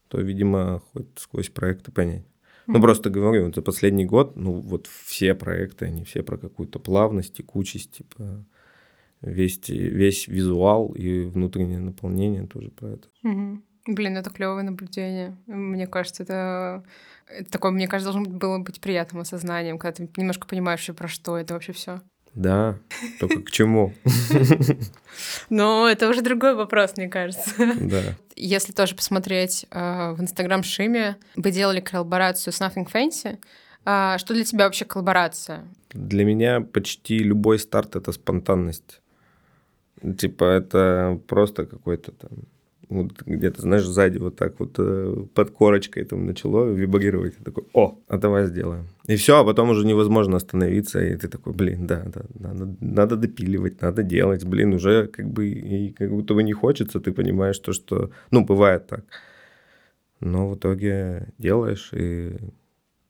[0.08, 2.24] то, видимо, хоть сквозь проекты понять.
[2.66, 6.78] Ну, просто говорю, вот за последний год, ну, вот все проекты, они все про какую-то
[6.78, 8.44] плавность, текучесть, типа,
[9.22, 13.08] весь, весь визуал и внутреннее наполнение тоже про это.
[13.22, 13.62] Угу.
[13.86, 15.36] Блин, это клевое наблюдение.
[15.46, 16.84] Мне кажется, это,
[17.26, 21.38] это такое, мне кажется, должно было быть приятным осознанием, когда ты немножко понимаешь, про что
[21.38, 22.00] это вообще все.
[22.34, 22.78] Да,
[23.18, 23.92] только к чему?
[25.50, 27.50] Ну, это уже другой вопрос, мне кажется.
[27.80, 28.14] Да.
[28.36, 33.38] Если тоже посмотреть э, в Инстаграм Шиме, вы делали коллаборацию с Nothing Fancy.
[33.84, 35.66] А, что для тебя вообще коллаборация?
[35.90, 39.00] Для меня почти любой старт— это спонтанность.
[40.18, 42.30] Типа это просто какой-то там
[42.90, 47.34] вот где-то, знаешь, сзади вот так вот э, под корочкой там начало вибрировать.
[47.38, 48.88] Я такой, о, а давай сделаем.
[49.06, 53.16] И все, а потом уже невозможно остановиться, и ты такой, блин, да, да, надо, надо
[53.16, 57.58] допиливать, надо делать, блин, уже как бы и как будто бы не хочется, ты понимаешь
[57.58, 59.04] то, что, ну, бывает так.
[60.20, 62.36] но в итоге делаешь, и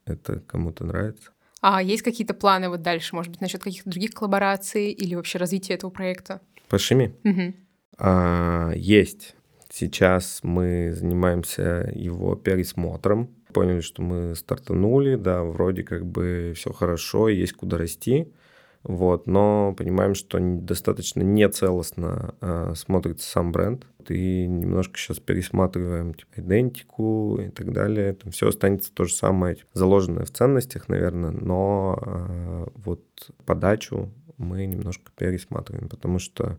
[0.04, 1.30] это кому-то нравится.
[1.62, 5.74] А есть какие-то планы вот дальше, может быть, насчет каких-то других коллабораций или вообще развития
[5.74, 6.40] этого проекта?
[6.70, 7.14] По Шими?
[7.24, 7.54] Угу.
[7.98, 9.34] А, есть.
[9.68, 13.28] Сейчас мы занимаемся его пересмотром.
[13.52, 18.32] Поняли, что мы стартанули, да, вроде как бы все хорошо, есть куда расти.
[18.82, 23.86] Вот, но понимаем, что достаточно нецелостно э, смотрится сам бренд.
[24.08, 28.14] И немножко сейчас пересматриваем типа, идентику и так далее.
[28.14, 33.02] Там все останется то же самое, типа, заложенное в ценностях, наверное, но э, вот
[33.44, 36.58] подачу мы немножко пересматриваем, потому что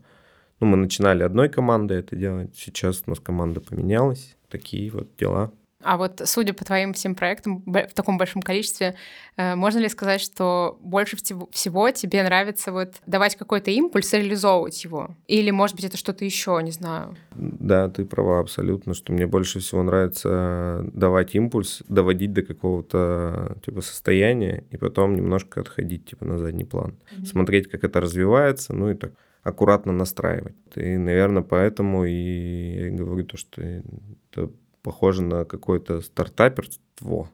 [0.60, 4.38] ну, мы начинали одной командой это делать, сейчас у нас команда поменялась.
[4.50, 5.52] Такие вот дела.
[5.84, 8.96] А вот судя по твоим всем проектам в таком большом количестве,
[9.38, 14.84] э, можно ли сказать, что больше всего тебе нравится вот давать какой-то импульс и реализовывать
[14.84, 15.16] его?
[15.28, 17.16] Или, может быть, это что-то еще, не знаю?
[17.32, 23.82] Да, ты права абсолютно, что мне больше всего нравится давать импульс, доводить до какого-то типа
[23.82, 27.26] состояния и потом немножко отходить типа на задний план, mm-hmm.
[27.26, 29.14] смотреть, как это развивается, ну и так
[29.44, 30.56] аккуратно настраивать.
[30.76, 34.52] И, наверное, поэтому и я говорю то, что это
[34.84, 37.30] похоже на какое-то стартаперство.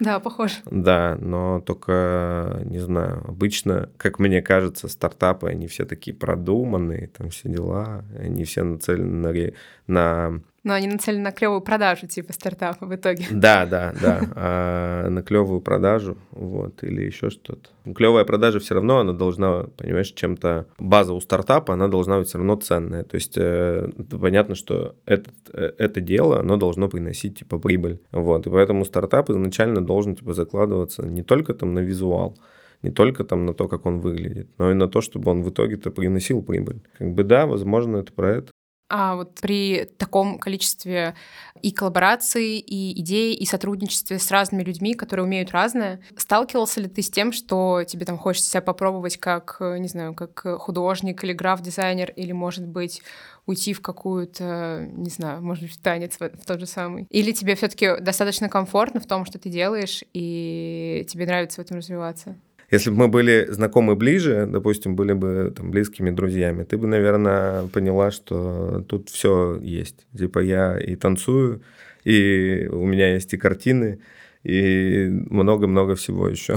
[0.00, 0.54] Да, похоже.
[0.64, 7.28] Да, но только, не знаю, обычно, как мне кажется, стартапы, они все такие продуманные, там
[7.28, 9.52] все дела, они все нацелены
[9.86, 13.24] на, на но они нацелены на клевую продажу, типа стартапа в итоге.
[13.30, 14.20] Да, да, да.
[14.34, 17.70] А на клевую продажу, вот, или еще что-то.
[17.94, 20.66] Клевая продажа все равно, она должна, понимаешь, чем-то...
[20.78, 23.04] База у стартапа, она должна быть все равно ценная.
[23.04, 28.00] То есть э, понятно, что этот, э, это дело, оно должно приносить, типа, прибыль.
[28.12, 32.36] Вот, и поэтому стартап изначально должен, типа, закладываться не только там на визуал,
[32.82, 35.50] не только там на то, как он выглядит, но и на то, чтобы он в
[35.50, 36.82] итоге-то приносил прибыль.
[36.98, 38.50] Как бы да, возможно, это про это.
[38.92, 41.14] А вот при таком количестве
[41.62, 47.00] и коллабораций, и идей, и сотрудничестве с разными людьми, которые умеют разное, сталкивался ли ты
[47.02, 52.10] с тем, что тебе там хочется себя попробовать как, не знаю, как художник или граф-дизайнер,
[52.16, 53.00] или, может быть,
[53.46, 57.06] уйти в какую-то, не знаю, может быть, танец в тот же самый?
[57.10, 61.64] Или тебе все таки достаточно комфортно в том, что ты делаешь, и тебе нравится в
[61.64, 62.36] этом развиваться?
[62.70, 67.66] Если бы мы были знакомы ближе, допустим, были бы там близкими друзьями, ты бы, наверное,
[67.68, 70.06] поняла, что тут все есть.
[70.16, 71.62] Типа я и танцую,
[72.04, 73.98] и у меня есть и картины,
[74.44, 76.56] и много-много всего еще.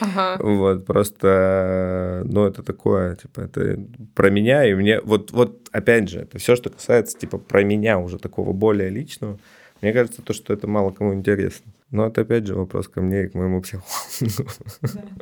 [0.00, 0.38] Ага.
[0.42, 3.78] Вот, просто, ну, это такое, типа, это
[4.14, 7.98] про меня, и мне, вот, вот, опять же, это все, что касается, типа, про меня
[7.98, 9.38] уже такого более личного.
[9.84, 11.70] Мне кажется, то, что это мало кому интересно.
[11.90, 14.50] Но это, опять же, вопрос ко мне и к моему психологу.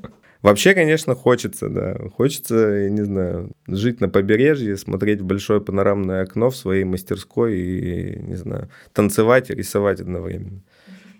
[0.00, 0.10] Да.
[0.40, 1.98] Вообще, конечно, хочется, да.
[2.16, 7.58] Хочется, я не знаю, жить на побережье, смотреть в большое панорамное окно в своей мастерской
[7.58, 10.60] и, не знаю, танцевать и рисовать одновременно.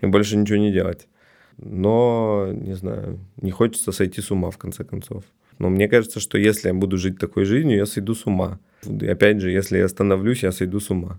[0.03, 1.09] И больше ничего не делать.
[1.57, 5.25] Но, не знаю, не хочется сойти с ума, в конце концов.
[5.59, 8.61] Но мне кажется, что если я буду жить такой жизнью, я сойду с ума.
[8.87, 11.19] И опять же, если я остановлюсь, я сойду с ума.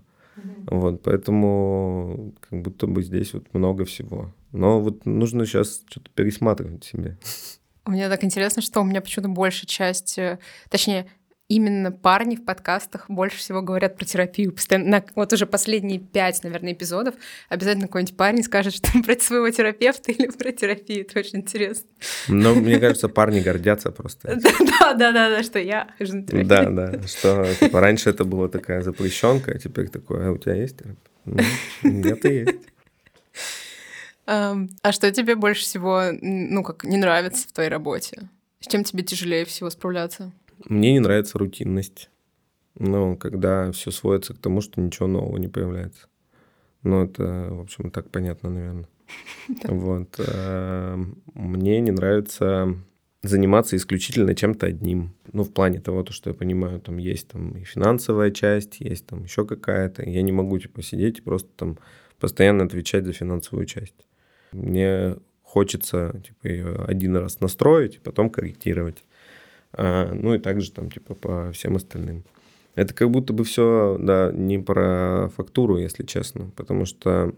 [0.66, 4.32] Вот, поэтому как будто бы здесь вот много всего.
[4.52, 7.18] Но вот нужно сейчас что-то пересматривать себе.
[7.86, 10.38] Мне так интересно, что у меня почему-то большая часть, э,
[10.70, 11.06] точнее,
[11.54, 14.52] именно парни в подкастах больше всего говорят про терапию.
[14.52, 17.14] Постоянно, вот уже последние пять, наверное, эпизодов
[17.48, 21.02] обязательно какой-нибудь парень скажет, что про своего терапевта или про терапию.
[21.02, 21.88] Это очень интересно.
[22.28, 24.40] Но мне кажется, парни гордятся просто.
[24.80, 26.44] Да, да, да, да, что я терапия.
[26.44, 30.54] Да, да, что типа, раньше это была такая запрещенка, а теперь такое, а у тебя
[30.54, 30.96] есть терапия?
[31.24, 31.40] Ну,
[31.82, 32.58] где-то есть.
[34.26, 38.28] А что тебе больше всего, ну, как не нравится в твоей работе?
[38.60, 40.32] С чем тебе тяжелее всего справляться?
[40.64, 42.10] Мне не нравится рутинность.
[42.76, 46.08] Ну, когда все сводится к тому, что ничего нового не появляется.
[46.82, 48.88] Ну, это, в общем, так понятно, наверное.
[49.64, 50.14] Вот.
[50.18, 50.96] Э,
[51.34, 52.74] мне не нравится
[53.22, 55.14] заниматься исключительно чем-то одним.
[55.32, 59.06] Ну, в плане того, то, что я понимаю, там есть там и финансовая часть, есть
[59.06, 60.08] там еще какая-то.
[60.08, 61.78] Я не могу, типа, сидеть и просто там
[62.18, 64.06] постоянно отвечать за финансовую часть.
[64.52, 69.04] Мне хочется типа, ее один раз настроить, потом корректировать.
[69.76, 72.24] А, ну и также там типа по всем остальным.
[72.74, 77.34] Это как будто бы все, да, не про фактуру, если честно, потому что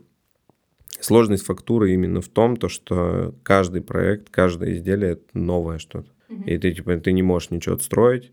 [1.00, 6.10] сложность фактуры именно в том, то, что каждый проект, каждое изделие это новое что-то.
[6.28, 6.44] Mm-hmm.
[6.46, 8.32] И ты типа ты не можешь ничего отстроить,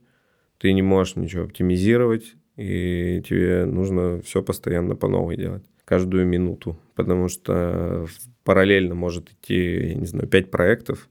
[0.60, 6.80] ты не можешь ничего оптимизировать, и тебе нужно все постоянно по новой делать каждую минуту,
[6.96, 8.08] потому что
[8.44, 11.10] параллельно может идти, я не знаю, 5 проектов,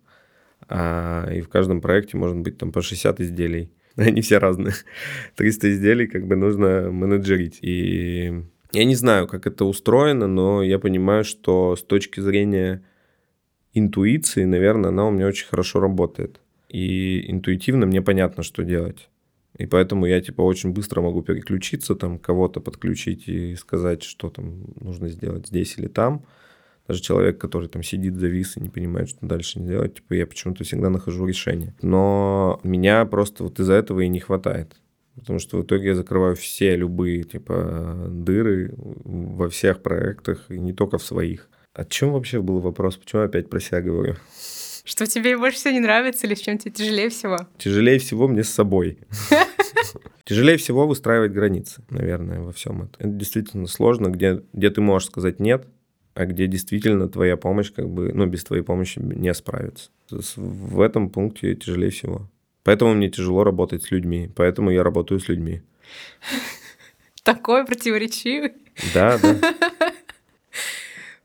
[0.69, 3.71] а, и в каждом проекте может быть там по 60 изделий.
[3.97, 4.75] Они все разные.
[5.37, 7.59] 300 изделий как бы нужно менеджерить.
[7.63, 8.43] И
[8.73, 12.83] Я не знаю, как это устроено, но я понимаю, что с точки зрения
[13.75, 16.41] интуиции, наверное, она у меня очень хорошо работает.
[16.69, 19.09] И интуитивно мне понятно, что делать.
[19.59, 24.65] И поэтому я, типа, очень быстро могу переключиться, там, кого-то подключить и сказать, что там
[24.81, 26.25] нужно сделать здесь или там.
[26.89, 30.27] Даже человек, который там сидит, завис и не понимает, что дальше не делать, типа, я
[30.27, 31.75] почему-то всегда нахожу решение.
[31.81, 34.77] Но меня просто вот из-за этого и не хватает.
[35.15, 40.73] Потому что в итоге я закрываю все любые, типа, дыры во всех проектах, и не
[40.73, 41.49] только в своих.
[41.75, 42.97] О чем вообще был вопрос?
[42.97, 44.17] Почему я опять про себя говорю?
[44.85, 47.39] Что тебе больше всего не нравится или в чем тебе тяжелее всего?
[47.57, 48.99] Тяжелее всего мне с собой.
[50.25, 52.95] Тяжелее всего выстраивать границы, наверное, во всем этом.
[52.99, 55.67] Это действительно сложно, где, где ты можешь сказать нет,
[56.15, 59.91] а где действительно твоя помощь, как бы, ну, без твоей помощи не справится.
[60.11, 62.29] В этом пункте тяжелее всего.
[62.65, 65.63] Поэтому мне тяжело работать с людьми, поэтому я работаю с людьми.
[67.25, 68.53] Такой противоречивый.
[68.95, 69.72] Да, да.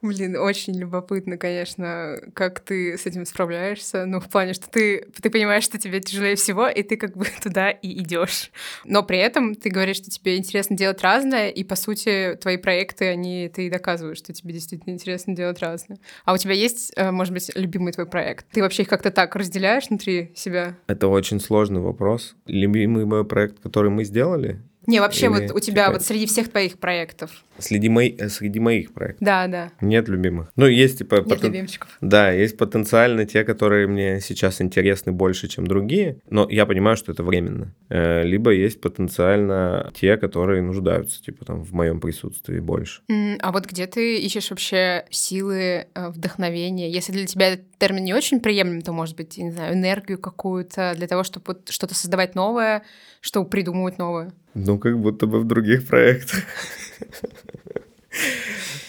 [0.02, 4.06] Блин, очень любопытно, конечно, как ты с этим справляешься.
[4.06, 7.26] Ну, в плане, что ты, ты понимаешь, что тебе тяжелее всего, и ты как бы
[7.42, 8.52] туда и идешь.
[8.86, 13.06] Но при этом ты говоришь, что тебе интересно делать разное, и, по сути, твои проекты,
[13.06, 15.98] они, ты и доказываешь, что тебе действительно интересно делать разное.
[16.26, 18.46] А у тебя есть, э, может быть, любимый твой проект?
[18.52, 20.78] Ты вообще их как-то так разделяешь внутри себя?
[20.86, 22.36] Это очень сложный вопрос.
[22.46, 26.50] Любимый мой проект, который мы сделали, не, вообще Или, вот у тебя вот среди всех
[26.50, 27.44] твоих проектов.
[27.58, 29.26] Среди, мои, э, среди моих проектов.
[29.26, 29.72] Да, да.
[29.82, 30.50] Нет любимых.
[30.56, 31.16] Ну, есть типа...
[31.16, 31.48] Нет потен...
[31.48, 31.90] любимчиков.
[32.00, 37.12] Да, есть потенциально те, которые мне сейчас интересны больше, чем другие, но я понимаю, что
[37.12, 37.74] это временно.
[37.90, 43.02] Э, либо есть потенциально те, которые нуждаются, типа там в моем присутствии больше.
[43.42, 46.90] А вот где ты ищешь вообще силы, э, вдохновения?
[46.90, 50.94] Если для тебя этот термин не очень приемлем, то, может быть, не знаю, энергию какую-то
[50.96, 52.84] для того, чтобы что-то создавать новое,
[53.20, 54.32] чтобы придумывать новое?
[54.66, 56.44] Ну, как будто бы в других проектах.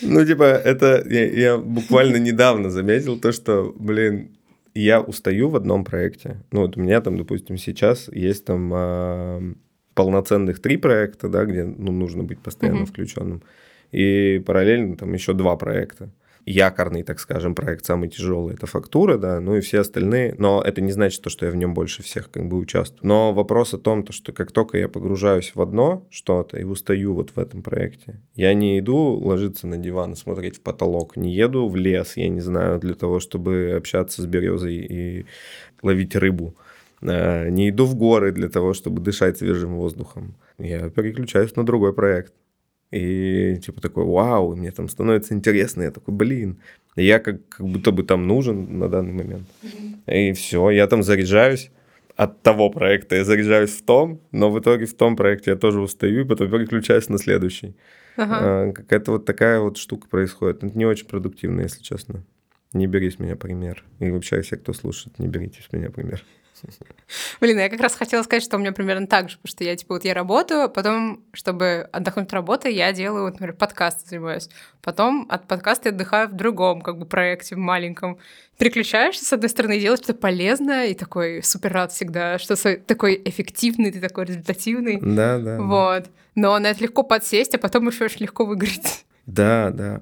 [0.00, 4.30] Ну, типа, это я, я буквально недавно заметил то, что, блин,
[4.74, 6.36] я устаю в одном проекте.
[6.52, 9.42] Ну, вот у меня там, допустим, сейчас есть там а,
[9.94, 12.86] полноценных три проекта, да, где ну, нужно быть постоянно mm-hmm.
[12.86, 13.42] включенным.
[13.92, 16.10] И параллельно там еще два проекта
[16.48, 20.80] якорный, так скажем, проект самый тяжелый, это фактура, да, ну и все остальные, но это
[20.80, 23.06] не значит то, что я в нем больше всех как бы участвую.
[23.06, 27.14] Но вопрос о том, то, что как только я погружаюсь в одно что-то и устаю
[27.14, 31.34] вот в этом проекте, я не иду ложиться на диван и смотреть в потолок, не
[31.34, 35.26] еду в лес, я не знаю, для того, чтобы общаться с березой и
[35.82, 36.56] ловить рыбу.
[37.02, 40.34] А, не иду в горы для того, чтобы дышать свежим воздухом.
[40.58, 42.32] Я переключаюсь на другой проект.
[42.90, 45.82] И типа такой, вау, мне там становится интересно.
[45.82, 46.58] Я такой, блин,
[46.96, 49.48] я как, как будто бы там нужен на данный момент.
[50.06, 51.70] И все, я там заряжаюсь
[52.16, 55.80] от того проекта, я заряжаюсь в том, но в итоге в том проекте я тоже
[55.80, 57.76] устаю, и потом переключаюсь на следующий.
[58.16, 58.38] Ага.
[58.40, 60.64] А, какая-то вот такая вот штука происходит.
[60.64, 62.24] Это не очень продуктивно, если честно.
[62.72, 63.84] Не бери с меня пример.
[64.00, 66.24] И вообще все, кто слушает, не берите с меня пример.
[67.40, 69.76] Блин, я как раз хотела сказать, что у меня примерно так же, потому что я,
[69.76, 74.08] типа, вот я работаю, а потом, чтобы отдохнуть от работы, я делаю, вот, например, подкасты
[74.08, 74.48] занимаюсь.
[74.82, 78.18] Потом от подкаста я отдыхаю в другом, как бы, проекте, в маленьком.
[78.58, 83.92] Переключаешься, с одной стороны, делаешь что-то полезное, и такой супер рад всегда, что такой эффективный,
[83.92, 84.98] ты такой результативный.
[85.00, 85.60] Да, да.
[85.60, 86.06] Вот.
[86.34, 89.04] Но на это легко подсесть, а потом еще очень легко выиграть.
[89.26, 90.00] Да, да.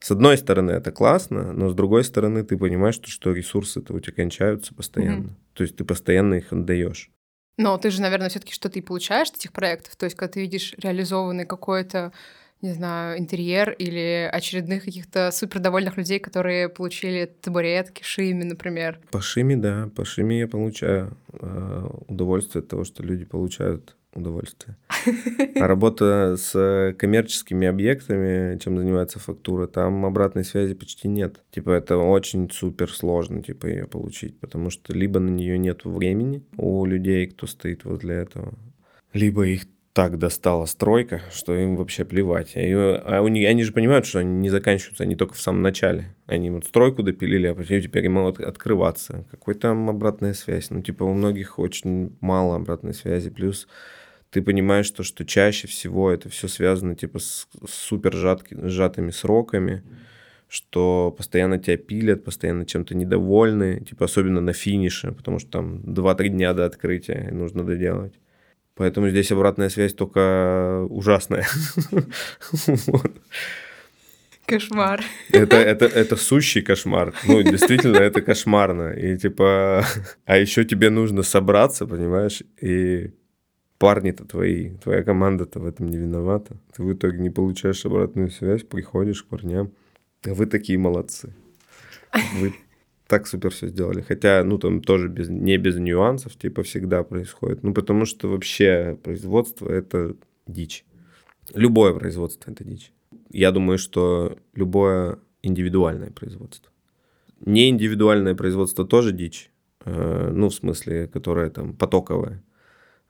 [0.00, 4.00] С одной стороны, это классно, но с другой стороны, ты понимаешь, что, что ресурсы-то у
[4.00, 5.24] тебя кончаются постоянно.
[5.24, 5.47] Mm-hmm.
[5.58, 7.10] То есть ты постоянно их отдаешь.
[7.56, 9.96] Но ты же, наверное, все-таки что-то и получаешь от этих проектов.
[9.96, 12.12] То есть, когда ты видишь реализованный какой-то,
[12.62, 19.00] не знаю, интерьер или очередных каких-то супер довольных людей, которые получили табуретки, шими, например.
[19.10, 24.76] По шиме, да, по шиме я получаю э, удовольствие от того, что люди получают удовольствие.
[25.56, 31.42] А работа с коммерческими объектами, чем занимается фактура, там обратной связи почти нет.
[31.50, 36.42] Типа это очень супер сложно, типа ее получить, потому что либо на нее нет времени
[36.56, 38.54] у людей, кто стоит возле этого,
[39.12, 42.54] либо их так достала стройка, что им вообще плевать.
[42.54, 45.62] Ее, а у них, они же понимают, что они не заканчиваются, они только в самом
[45.62, 46.14] начале.
[46.26, 49.26] Они вот стройку допилили, а теперь им могут открываться.
[49.28, 50.70] Какой там обратная связь?
[50.70, 53.30] Ну, типа, у многих очень мало обратной связи.
[53.30, 53.66] Плюс
[54.30, 59.82] ты понимаешь то, что чаще всего это все связано типа с супер жатки, сжатыми сроками,
[60.48, 66.28] что постоянно тебя пилят, постоянно чем-то недовольны, типа особенно на финише, потому что там 2-3
[66.28, 68.14] дня до открытия нужно доделать.
[68.74, 71.46] Поэтому здесь обратная связь только ужасная.
[74.46, 75.04] Кошмар.
[75.30, 77.12] Это, это, это сущий кошмар.
[77.26, 78.92] Ну, действительно, это кошмарно.
[78.94, 79.84] И типа,
[80.24, 83.10] а еще тебе нужно собраться, понимаешь, и
[83.78, 86.56] парни-то твои, твоя команда-то в этом не виновата.
[86.74, 89.70] Ты в итоге не получаешь обратную связь, приходишь к парням.
[90.24, 91.32] Вы такие молодцы.
[92.40, 92.54] Вы
[93.06, 94.02] так супер все сделали.
[94.02, 97.62] Хотя, ну, там тоже без, не без нюансов, типа, всегда происходит.
[97.62, 100.14] Ну, потому что вообще производство— это
[100.46, 100.84] дичь.
[101.54, 102.92] Любое производство— это дичь.
[103.30, 106.70] Я думаю, что любое индивидуальное производство.
[107.40, 109.50] Не индивидуальное производство тоже дичь.
[109.84, 112.42] Э, ну, в смысле, которое там потоковое.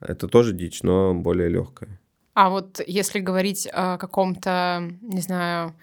[0.00, 1.98] Это тоже дичь, но более легкая.
[2.34, 5.74] А вот если говорить о каком-то, не знаю,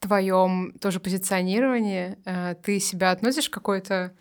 [0.00, 4.12] твоем тоже позиционировании, э, ты себя относишь к какой-то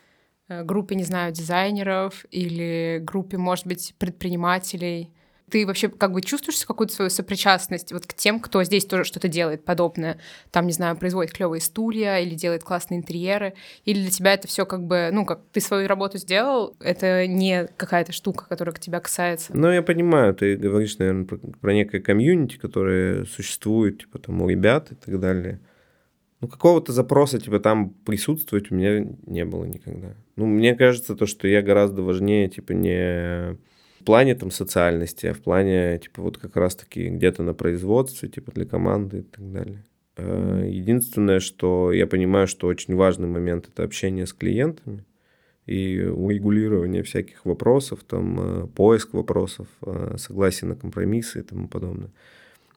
[0.48, 5.12] э, группе, не знаю, дизайнеров или группе, может быть, предпринимателей?
[5.50, 9.28] Ты вообще как бы чувствуешь какую-то свою сопричастность вот к тем, кто здесь тоже что-то
[9.28, 10.20] делает подобное?
[10.52, 13.54] Там, не знаю, производит клевые стулья или делает классные интерьеры?
[13.86, 17.68] Или для тебя это все как бы, ну, как ты свою работу сделал, это не
[17.78, 19.52] какая-то штука, которая к тебя касается?
[19.56, 24.50] Ну, я понимаю, ты говоришь, наверное, про, про некое комьюнити, которое существует, типа, там, у
[24.50, 25.60] ребят и так далее.
[26.42, 30.16] Ну, какого-то запроса, типа, там присутствовать у меня не было никогда.
[30.38, 33.58] Ну, мне кажется, то, что я гораздо важнее, типа, не
[34.00, 38.52] в плане там социальности, а в плане, типа, вот как раз-таки где-то на производстве, типа,
[38.52, 39.84] для команды и так далее.
[40.16, 45.06] Э, единственное, что я понимаю, что очень важный момент— это общение с клиентами
[45.66, 52.10] и урегулирование всяких вопросов, там, э, поиск вопросов, э, согласие на компромиссы и тому подобное.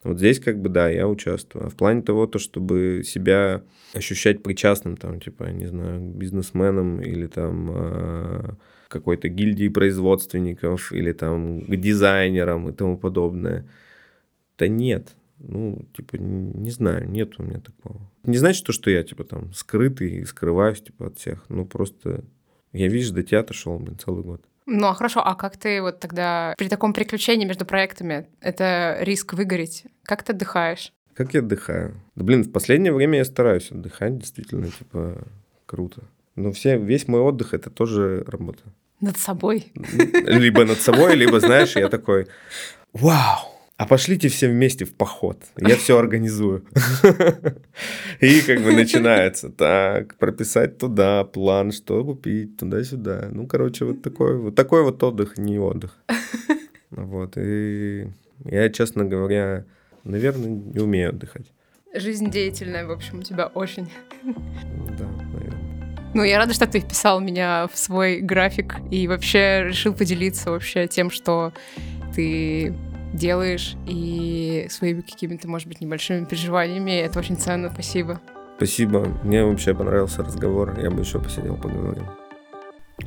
[0.05, 1.67] Вот здесь как бы, да, я участвую.
[1.67, 3.63] А в плане того, то, чтобы себя
[3.95, 11.77] ощущать причастным, там, типа, не знаю, бизнесменом или там какой-то гильдии производственников или там к
[11.77, 13.67] дизайнерам и тому подобное.
[14.59, 15.15] Да нет.
[15.39, 18.01] Ну, типа, не знаю, нет у меня такого.
[18.25, 21.45] Не значит то, что я, типа, там, скрытый и скрываюсь, типа, от всех.
[21.49, 22.25] Ну, просто
[22.73, 24.45] я, видишь, до театра шел, блин, целый год.
[24.67, 29.33] Ну, а хорошо, а как ты вот тогда при таком приключении между проектами, это риск
[29.35, 30.93] выгореть, как ты отдыхаешь?
[31.15, 31.95] Как я отдыхаю?
[32.15, 35.19] Да, блин, в последнее время я стараюсь отдыхать, действительно, типа,
[35.67, 36.03] круто.
[36.37, 38.63] Но все, весь мой отдых— это тоже работа.
[39.01, 39.73] Над собой.
[39.75, 42.29] Либо над собой, либо, знаешь, я такой,
[42.93, 43.52] вау,
[43.83, 45.43] а пошлите все вместе в поход.
[45.59, 46.65] Я все организую.
[48.21, 49.51] И как бы начинается.
[49.51, 53.29] Так, прописать туда план, что купить, туда-сюда.
[53.33, 55.99] Ну, короче, вот такой вот такой вот отдых, не отдых.
[56.91, 57.37] Вот.
[57.37, 58.07] И
[58.45, 59.65] я, честно говоря,
[60.05, 61.47] наверное, не умею отдыхать.
[61.93, 63.91] Жизнь деятельная, в общем, у тебя очень.
[64.23, 66.13] Да, наверное.
[66.15, 70.87] Ну, я рада, что ты вписал меня в свой график и вообще решил поделиться вообще
[70.87, 71.53] тем, что
[72.15, 72.75] ты
[73.13, 76.93] делаешь и своими какими-то, может быть, небольшими переживаниями.
[76.93, 77.71] Это очень ценно.
[77.73, 78.21] Спасибо.
[78.57, 79.07] Спасибо.
[79.23, 80.79] Мне вообще понравился разговор.
[80.79, 82.07] Я бы еще посидел, поговорил.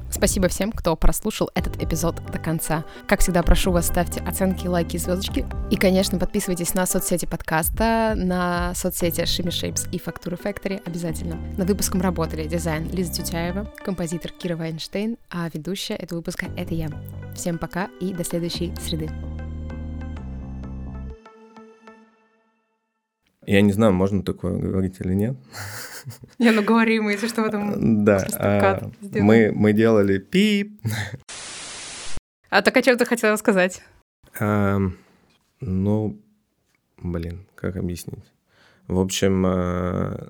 [0.10, 2.86] Спасибо всем, кто прослушал этот эпизод до конца.
[3.08, 5.46] Как всегда, прошу вас, ставьте оценки, лайки, звездочки.
[5.70, 11.38] И, конечно, подписывайтесь на соцсети подкаста, на соцсети Shimmy Shapes и Factory Factory обязательно.
[11.58, 16.90] Над выпуском работали дизайн Лиза Тютяева, композитор Кира Вайнштейн, а ведущая этого выпуска— это я.
[17.36, 19.10] Всем пока и до следующей среды.
[23.46, 25.36] Я не знаю, можно такое говорить или нет.
[26.40, 30.82] Не, ну говори мы, если что, потом Да, а, мы, мы делали пип.
[32.50, 33.82] А так о чем ты хотела сказать?
[34.40, 34.80] А,
[35.60, 36.22] ну,
[37.02, 38.26] блин, как объяснить?
[38.88, 40.30] В общем, а,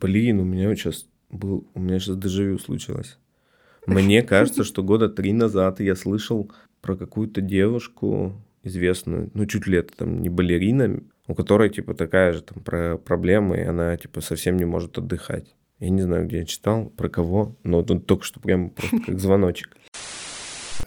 [0.00, 3.18] блин, у меня сейчас был, у меня сейчас дежавю случилось.
[3.86, 6.50] Мне кажется, что года три назад я слышал
[6.80, 12.32] про какую-то девушку известную, ну, чуть ли это там не балерина, у которой, типа, такая
[12.32, 15.54] же там про проблема, и она, типа, совсем не может отдыхать.
[15.78, 19.18] Я не знаю, где я читал, про кого, но тут только что прям просто как
[19.18, 19.76] звоночек.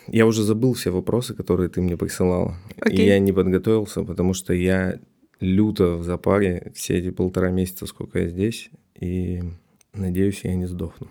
[0.07, 2.57] Я уже забыл все вопросы, которые ты мне присылала.
[2.77, 2.93] Okay.
[2.93, 4.99] И я не подготовился, потому что я
[5.39, 9.43] люто в запаре все эти полтора месяца, сколько я здесь, и
[9.93, 11.07] надеюсь, я не сдохну.